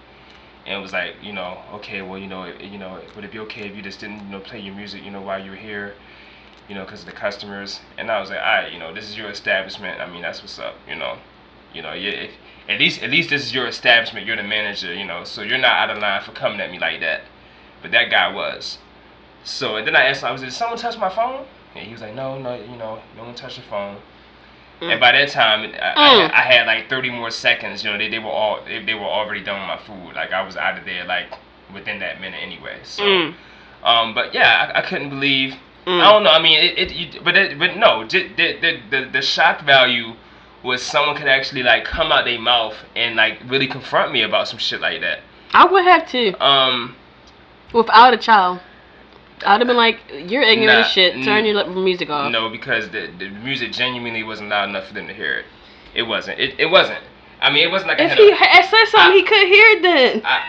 [0.65, 3.39] and was like, you know, okay, well, you know, it, you know, would it be
[3.39, 5.57] okay if you just didn't, you know, play your music, you know, while you were
[5.57, 5.93] here?
[6.67, 7.79] you know, because of the customers.
[7.97, 10.01] And I was like, all right, you know, this is your establishment.
[10.01, 11.17] I mean, that's what's up, you know.
[11.73, 12.31] You know, yeah, if,
[12.69, 14.25] at least at least this is your establishment.
[14.25, 16.79] You're the manager, you know, so you're not out of line for coming at me
[16.79, 17.21] like that.
[17.81, 18.79] But that guy was.
[19.47, 21.45] So and then I asked him, I was, did someone touch my phone?
[21.75, 23.97] And he was like, no, no, you know, no one touched your phone.
[24.81, 24.91] Mm.
[24.91, 25.73] And by that time, I, mm.
[25.75, 27.83] I, I, had like 30 more seconds.
[27.83, 30.15] You know, they, they were all they, they were already done with my food.
[30.15, 31.27] Like I was out of there like
[31.73, 32.77] within that minute anyway.
[32.83, 33.33] So, mm.
[33.83, 35.53] um, but yeah, I, I couldn't believe.
[35.85, 36.01] Mm.
[36.01, 36.31] I don't know.
[36.31, 40.13] I mean, it, it you, but it, but no, the, the the the shock value
[40.61, 44.47] was someone could actually like come out their mouth and like really confront me about
[44.47, 45.21] some shit like that.
[45.53, 46.45] I would have to.
[46.45, 46.95] Um,
[47.73, 48.59] without a child.
[49.45, 51.23] I'd have been like, "You're ignorant nah, as shit.
[51.23, 55.07] Turn your music off." No, because the the music genuinely wasn't loud enough for them
[55.07, 55.45] to hear it.
[55.93, 56.39] It wasn't.
[56.39, 56.99] It, it wasn't.
[57.39, 60.21] I mean, it wasn't like if he said something, I, he could hear it then.
[60.25, 60.41] I,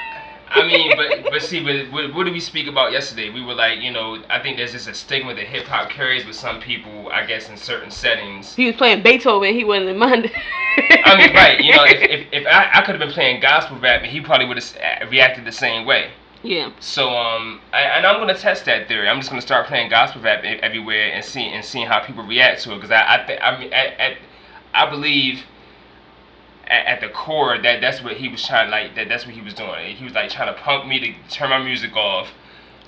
[0.51, 3.29] I mean, but but see, but what, what, did we speak about yesterday?
[3.31, 6.25] We were like, you know, I think there's just a stigma that hip hop carries
[6.25, 7.11] with some people.
[7.11, 8.55] I guess in certain settings.
[8.55, 9.55] He was playing Beethoven.
[9.55, 10.31] He wasn't in mind.
[11.05, 11.61] I mean, right?
[11.61, 14.21] You know, if if, if I, I could have been playing gospel rap, and he
[14.21, 16.11] probably would have reacted the same way.
[16.49, 16.73] Yeah.
[16.81, 19.07] So um, I, and I'm gonna test that theory.
[19.07, 22.63] I'm just gonna start playing gospel rap everywhere and see and seeing how people react
[22.63, 22.77] to it.
[22.77, 24.17] Because I I think I mean at, at,
[24.73, 25.45] I believe
[26.67, 29.53] at, the core that that's what he was trying like that that's what he was
[29.53, 29.95] doing.
[29.95, 32.31] He was like trying to punk me to turn my music off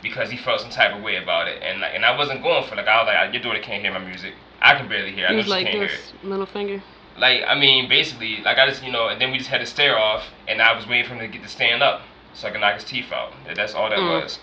[0.03, 1.63] because he felt some type of way about it.
[1.63, 3.93] And like and I wasn't going for like I was like your daughter can't hear
[3.93, 4.33] my music.
[4.63, 5.27] I can barely hear.
[5.27, 6.25] I know she like can't this hear it.
[6.25, 6.83] middle finger.
[7.19, 9.67] Like I mean, basically, like I just you know, and then we just had to
[9.67, 12.01] stare off, and I was waiting for him to get to stand up
[12.35, 13.33] so I can knock his teeth out.
[13.55, 14.23] That's all that mm.
[14.23, 14.39] was.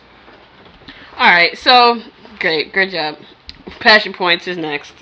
[1.18, 2.02] All right, so
[2.40, 3.18] great, great job.
[3.80, 4.94] Passion points is next.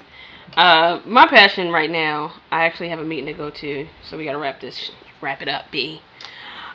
[0.56, 4.24] Uh, my passion right now, I actually have a meeting to go to, so we
[4.24, 6.02] gotta wrap this, wrap it up, B.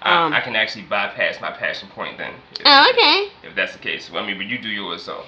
[0.02, 2.34] Um, I, I, can actually bypass my passion point then.
[2.52, 3.48] If, oh, okay.
[3.48, 5.24] If that's the case, well, I mean, but you do yours, so.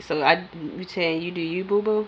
[0.00, 0.46] So I,
[0.76, 2.06] you saying you do you, boo boo?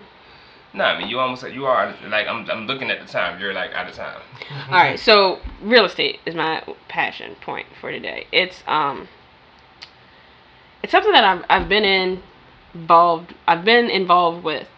[0.78, 2.48] No, I mean you almost you are like I'm.
[2.48, 3.40] I'm looking at the time.
[3.40, 4.20] You're like out of time.
[4.68, 8.28] All right, so real estate is my passion point for today.
[8.30, 9.08] It's um.
[10.80, 12.22] It's something that I've I've been in,
[12.72, 13.34] involved.
[13.48, 14.68] I've been involved with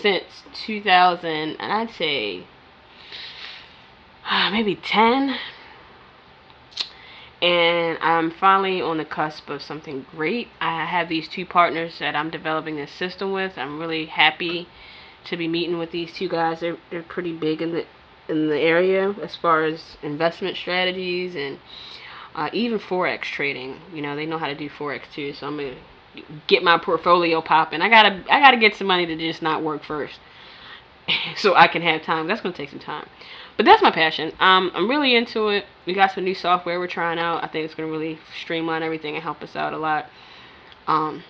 [0.00, 2.44] since 2000, and I'd say
[4.30, 5.34] uh, maybe 10.
[7.42, 10.48] And I'm finally on the cusp of something great.
[10.60, 13.58] I have these two partners that I'm developing this system with.
[13.58, 14.68] I'm really happy
[15.28, 16.60] to be meeting with these two guys.
[16.60, 17.86] They're they're pretty big in the
[18.28, 21.58] in the area as far as investment strategies and
[22.34, 23.80] uh, even forex trading.
[23.92, 25.32] You know, they know how to do forex too.
[25.32, 25.74] So I'm gonna
[26.46, 27.80] get my portfolio popping.
[27.80, 30.20] I gotta I gotta get some money to just not work first,
[31.36, 32.26] so I can have time.
[32.26, 33.08] That's gonna take some time,
[33.56, 34.32] but that's my passion.
[34.40, 35.64] Um, I'm really into it.
[35.86, 37.42] We got some new software we're trying out.
[37.42, 40.06] I think it's gonna really streamline everything and help us out a lot.
[40.86, 41.24] Um,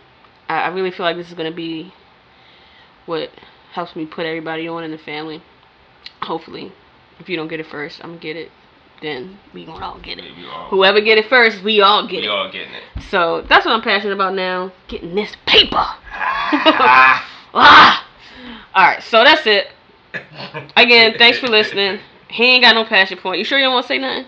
[0.48, 1.92] I, I really feel like this is gonna be
[3.06, 3.30] what
[3.72, 5.42] helps me put everybody on in the family.
[6.22, 6.72] Hopefully,
[7.18, 8.50] if you don't get it first, I'm gonna get it.
[9.00, 10.24] Then we gonna all get it.
[10.52, 12.22] All, Whoever get it first, we all get we it.
[12.22, 12.82] We all getting it.
[13.10, 14.72] So that's what I'm passionate about now.
[14.88, 15.76] Getting this paper.
[16.14, 18.04] ah.
[18.74, 19.68] All right, so that's it.
[20.76, 22.00] Again, thanks for listening.
[22.28, 23.38] He ain't got no passion point.
[23.38, 24.26] You sure you don't want to say nothing?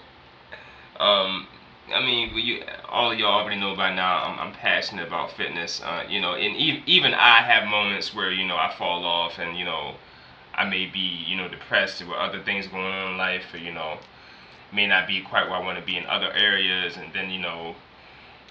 [0.99, 1.47] Um,
[1.93, 4.25] I mean, you all of y'all already know by now.
[4.25, 5.81] I'm, I'm passionate about fitness.
[5.83, 9.39] Uh, you know, and even even I have moments where you know I fall off,
[9.39, 9.95] and you know,
[10.55, 13.73] I may be you know depressed with other things going on in life, or you
[13.73, 13.99] know,
[14.73, 17.41] may not be quite where I want to be in other areas, and then you
[17.41, 17.75] know,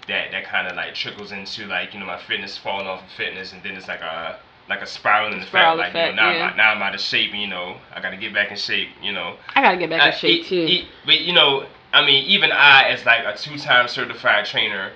[0.08, 3.10] that that kind of like trickles into like you know my fitness falling off of
[3.16, 4.38] fitness, and then it's like a
[4.68, 6.46] like a spiral in the fact, like you know, now, yeah.
[6.50, 7.34] I'm, now I'm out of shape.
[7.34, 8.88] You know, I got to get back in shape.
[9.02, 10.66] You know, I got to get back in shape too.
[11.04, 14.92] but you know, I mean, even I, as like a two-time certified trainer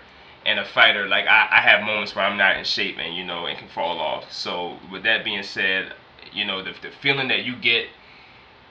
[0.46, 3.24] and a fighter, like I, I have moments where I'm not in shape and you
[3.24, 4.32] know and can fall off.
[4.32, 5.94] So with that being said,
[6.32, 7.86] you know the the feeling that you get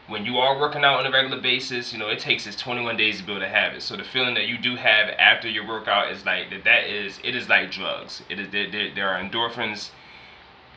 [0.08, 2.98] when you are working out on a regular basis, you know it takes us 21
[2.98, 3.82] days to build a habit.
[3.82, 6.64] So the feeling that you do have after your workout is like that.
[6.66, 8.22] That is it is like drugs.
[8.30, 9.92] It is there, there, there are endorphins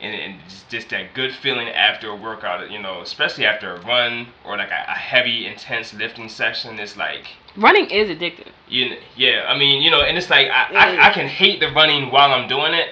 [0.01, 3.81] and, and just, just, that good feeling after a workout, you know, especially after a
[3.81, 6.79] run or like a, a heavy, intense lifting session.
[6.79, 8.51] It's like running is addictive.
[8.67, 11.71] You, yeah, I mean, you know, and it's like I, I, I, can hate the
[11.71, 12.89] running while I'm doing it.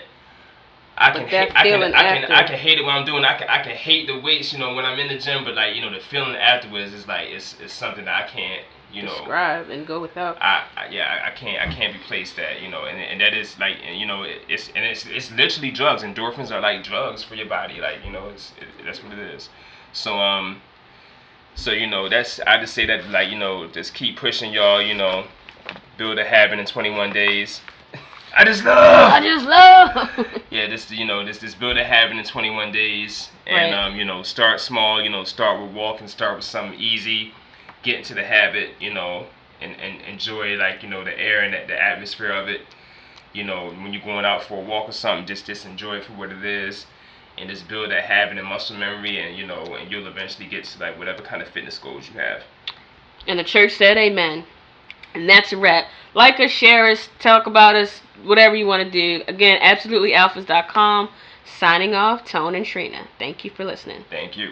[0.97, 3.26] I can, ha- I can, I can, I can hate it when I'm doing.
[3.26, 5.43] I can, I can hate the weights, you know, when I'm in the gym.
[5.43, 8.64] But like, you know, the feeling afterwards is like, it's, it's something that I can't,
[8.91, 10.38] you know describe and go without.
[10.41, 13.57] I, I yeah I can't I can't replace that you know and, and that is
[13.59, 17.47] like you know it's and it's it's literally drugs endorphins are like drugs for your
[17.47, 19.49] body like you know it's it, that's what it is
[19.93, 20.61] so um
[21.55, 24.81] so you know that's I just say that like you know just keep pushing y'all
[24.81, 25.25] you know
[25.97, 27.61] build a habit in 21 days
[28.38, 29.11] I just love.
[29.13, 30.27] I just love.
[30.51, 33.73] yeah, this you know this this build a habit in 21 days, and Right.
[33.73, 35.01] um, you know start small.
[35.01, 37.33] You know start with walking, start with something easy,
[37.86, 38.71] get into the habit.
[38.79, 39.27] You know,
[39.61, 42.61] and and enjoy like you know the air and the, the atmosphere of it.
[43.33, 46.05] You know when you're going out for a walk or something, just just enjoy it
[46.05, 46.86] for what it is,
[47.38, 50.65] and just build that habit and muscle memory, and you know and you'll eventually get
[50.65, 52.43] to like whatever kind of fitness goals you have.
[53.27, 54.45] And the church said amen.
[55.13, 55.86] And that's a wrap.
[56.13, 59.23] Like us, share us, talk about us, whatever you want to do.
[59.27, 61.09] Again, absolutelyalphas.com.
[61.45, 63.07] Signing off, Tone and Trina.
[63.17, 64.03] Thank you for listening.
[64.09, 64.51] Thank you.